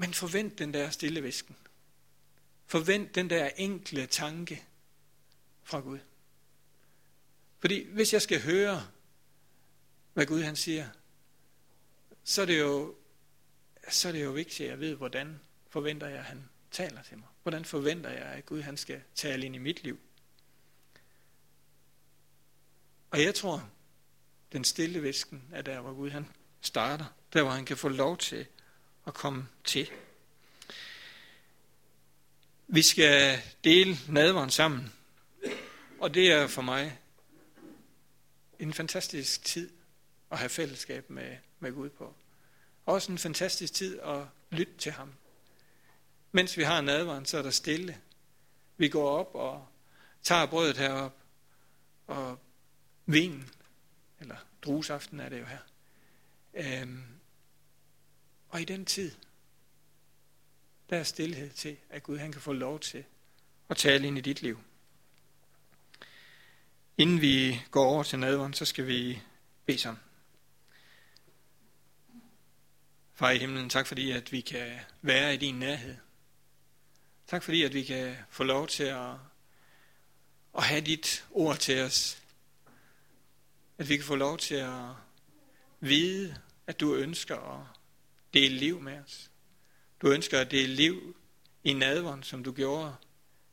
men 0.00 0.14
forvent 0.14 0.58
den 0.58 0.74
der 0.74 0.90
stille 0.90 1.22
visken. 1.22 1.56
Forvent 2.66 3.14
den 3.14 3.30
der 3.30 3.48
enkle 3.56 4.06
tanke 4.06 4.64
fra 5.62 5.80
Gud. 5.80 5.98
Fordi 7.58 7.88
hvis 7.92 8.12
jeg 8.12 8.22
skal 8.22 8.42
høre, 8.42 8.88
hvad 10.12 10.26
Gud 10.26 10.42
han 10.42 10.56
siger, 10.56 10.88
så 12.24 12.42
er 12.42 12.46
det 12.46 12.60
jo, 12.60 12.94
så 13.88 14.08
er 14.08 14.12
det 14.12 14.24
jo 14.24 14.30
vigtigt, 14.30 14.60
at 14.60 14.70
jeg 14.70 14.80
ved, 14.80 14.94
hvordan 14.94 15.40
forventer 15.68 16.08
jeg, 16.08 16.18
at 16.18 16.24
han 16.24 16.48
taler 16.70 17.02
til 17.02 17.18
mig. 17.18 17.28
Hvordan 17.42 17.64
forventer 17.64 18.10
jeg, 18.10 18.26
at 18.26 18.46
Gud 18.46 18.62
han 18.62 18.76
skal 18.76 19.02
tale 19.14 19.46
ind 19.46 19.54
i 19.54 19.58
mit 19.58 19.82
liv. 19.82 20.00
Og 23.10 23.22
jeg 23.22 23.34
tror, 23.34 23.70
den 24.52 24.64
stille 24.64 25.02
visken 25.02 25.48
er 25.52 25.62
der, 25.62 25.80
hvor 25.80 25.94
Gud 25.94 26.10
han 26.10 26.28
starter. 26.60 27.04
Der, 27.32 27.42
hvor 27.42 27.50
han 27.50 27.64
kan 27.64 27.76
få 27.76 27.88
lov 27.88 28.18
til 28.18 28.46
at 29.06 29.14
komme 29.14 29.48
til. 29.64 29.90
Vi 32.68 32.82
skal 32.82 33.42
dele 33.64 33.98
nadveren 34.08 34.50
sammen, 34.50 34.92
og 36.00 36.14
det 36.14 36.32
er 36.32 36.46
for 36.46 36.62
mig 36.62 36.98
en 38.58 38.74
fantastisk 38.74 39.44
tid 39.44 39.70
at 40.30 40.38
have 40.38 40.48
fællesskab 40.48 41.10
med, 41.10 41.36
med 41.60 41.72
Gud 41.72 41.90
på. 41.90 42.14
Også 42.86 43.12
en 43.12 43.18
fantastisk 43.18 43.72
tid 43.72 44.00
at 44.00 44.24
lytte 44.50 44.72
til 44.78 44.92
ham. 44.92 45.12
Mens 46.32 46.56
vi 46.56 46.62
har 46.62 46.80
nadveren, 46.80 47.26
så 47.26 47.38
er 47.38 47.42
der 47.42 47.50
stille. 47.50 48.00
Vi 48.76 48.88
går 48.88 49.18
op 49.18 49.34
og 49.34 49.66
tager 50.22 50.46
brødet 50.46 50.76
herop, 50.76 51.16
og 52.06 52.38
vinen, 53.06 53.50
eller 54.20 54.36
druesaften 54.62 55.20
er 55.20 55.28
det 55.28 55.40
jo 55.40 55.44
her. 55.44 55.58
Øhm, 56.54 57.19
og 58.50 58.60
i 58.60 58.64
den 58.64 58.84
tid, 58.84 59.12
der 60.90 60.96
er 60.96 61.02
stillhed 61.02 61.50
til, 61.50 61.76
at 61.90 62.02
Gud 62.02 62.18
han 62.18 62.32
kan 62.32 62.40
få 62.40 62.52
lov 62.52 62.80
til 62.80 63.04
at 63.68 63.76
tale 63.76 64.06
ind 64.06 64.18
i 64.18 64.20
dit 64.20 64.42
liv. 64.42 64.60
Inden 66.98 67.20
vi 67.20 67.60
går 67.70 67.84
over 67.84 68.02
til 68.02 68.18
nadveren, 68.18 68.54
så 68.54 68.64
skal 68.64 68.86
vi 68.86 69.22
bede 69.66 69.78
sammen. 69.78 70.02
Far 73.14 73.30
i 73.30 73.38
himlen, 73.38 73.70
tak 73.70 73.86
fordi, 73.86 74.10
at 74.10 74.32
vi 74.32 74.40
kan 74.40 74.78
være 75.02 75.34
i 75.34 75.36
din 75.36 75.54
nærhed. 75.54 75.96
Tak 77.26 77.42
fordi, 77.42 77.62
at 77.62 77.74
vi 77.74 77.84
kan 77.84 78.16
få 78.30 78.44
lov 78.44 78.68
til 78.68 78.84
at, 78.84 79.12
at 80.56 80.64
have 80.64 80.80
dit 80.80 81.26
ord 81.30 81.56
til 81.56 81.82
os. 81.82 82.22
At 83.78 83.88
vi 83.88 83.96
kan 83.96 84.04
få 84.06 84.14
lov 84.14 84.38
til 84.38 84.54
at 84.54 84.88
vide, 85.80 86.36
at 86.66 86.80
du 86.80 86.94
ønsker 86.94 87.36
at 87.36 87.79
dele 88.34 88.54
liv 88.54 88.80
med 88.80 88.98
os. 88.98 89.30
Du 90.02 90.10
ønsker 90.10 90.40
at 90.40 90.50
dele 90.50 90.74
liv 90.74 91.16
i 91.64 91.72
nadveren, 91.72 92.22
som 92.22 92.44
du 92.44 92.52
gjorde 92.52 92.96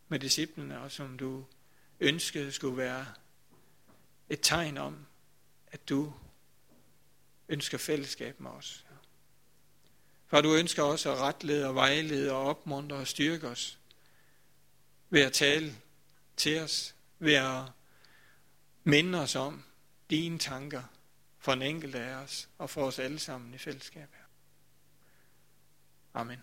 med 0.08 0.20
disciplene, 0.20 0.80
og 0.80 0.92
som 0.92 1.18
du 1.18 1.46
ønskede 2.00 2.52
skulle 2.52 2.78
være 2.78 3.06
et 4.30 4.40
tegn 4.42 4.78
om, 4.78 5.06
at 5.68 5.90
du 5.90 6.14
ønsker 7.50 7.78
fællesskab 7.78 8.40
med 8.40 8.52
os. 8.52 8.86
For 10.28 10.42
du 10.42 10.56
ønsker 10.56 10.84
også 10.84 11.12
at 11.12 11.18
retlede 11.18 11.68
og 11.68 11.76
vejlede 11.76 12.32
og 12.32 12.44
opmuntre 12.44 12.98
og 12.98 13.08
styrke 13.08 13.48
os 13.48 13.80
ved 15.10 15.22
at 15.22 15.34
tale 15.34 15.76
til 16.38 16.60
os, 16.60 16.96
ved 17.20 17.34
at 17.34 17.64
minde 18.84 19.22
os 19.22 19.36
om 19.36 19.64
dine 20.10 20.40
tanker 20.40 20.84
for 21.40 21.54
en 21.54 21.62
enkelt 21.62 21.96
af 21.96 22.16
os 22.16 22.50
og 22.58 22.70
for 22.70 22.86
os 22.86 23.00
alle 23.00 23.20
sammen 23.20 23.54
i 23.54 23.58
fællesskab. 23.58 24.10
Amen. 26.18 26.42